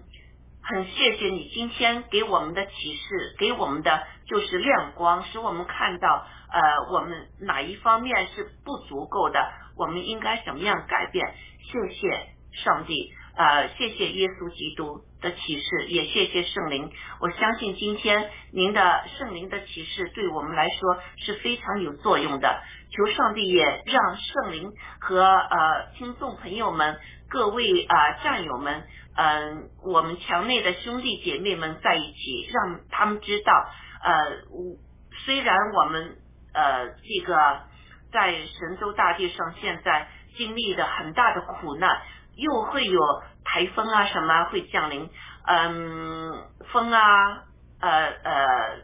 [0.66, 9.46] 很谢谢你今天给我们的启示，给我们的就是亮光，使我们看到呃我们哪一方面是不足够的，
[9.76, 11.36] 我们应该怎么样改变。
[11.64, 12.30] 谢谢
[12.64, 16.90] 上帝，呃，谢谢耶稣基督的启示，也谢谢圣灵。
[17.20, 22.64] 我相信今天您的圣灵的启示对我们来说是非常有作用的。
[22.90, 24.72] 求上帝也让圣灵
[25.02, 26.98] 和呃听众朋友们、
[27.30, 28.84] 各位啊、呃、战友们。
[29.16, 33.70] 嗯，我们墙内的兄弟姐妹们在一起，让他们知道，
[34.04, 34.42] 呃，
[35.24, 36.18] 虽然我们
[36.54, 37.62] 呃这个
[38.12, 42.02] 在神州大地上现在经历的很大的苦难，
[42.36, 43.00] 又会有
[43.44, 45.08] 台风啊什么会降临，
[45.46, 47.44] 嗯，风啊，
[47.82, 47.90] 呃
[48.24, 48.78] 呃，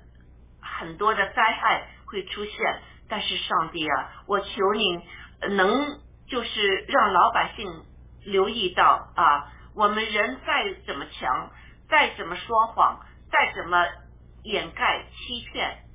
[0.62, 5.02] 很多的灾害会出现，但是上帝啊，我求您
[5.58, 7.68] 能就是让老百姓
[8.26, 9.54] 留意到啊。
[9.80, 11.52] 我们人再怎么强，
[11.88, 13.00] 再怎么说谎，
[13.32, 13.86] 再怎么
[14.44, 15.86] 掩盖欺骗，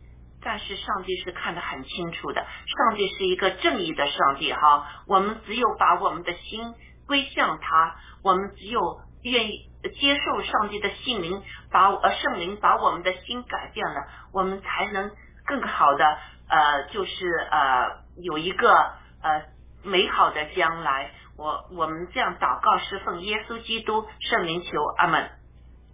[0.42, 2.46] 但是上帝是看得很清楚的。
[2.66, 4.88] 上帝是一个正义的上帝哈。
[5.06, 6.74] 我们只有把我们的心
[7.06, 8.80] 归向他，我们只有
[9.22, 9.68] 愿意
[10.00, 15.10] 接受上帝的姓名，把呃圣灵把我们的心改变了，我们才能
[15.44, 16.06] 更好的
[16.48, 18.72] 呃就是呃有一个
[19.20, 19.42] 呃
[19.82, 21.10] 美好的将来。
[21.36, 25.30] 我我们这样祷告，是奉耶稣基督圣名求，阿门。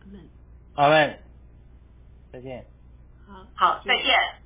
[0.00, 0.30] 阿门。
[0.74, 1.22] 阿门。
[2.32, 2.66] 再见。
[3.26, 4.39] 好，好，再见。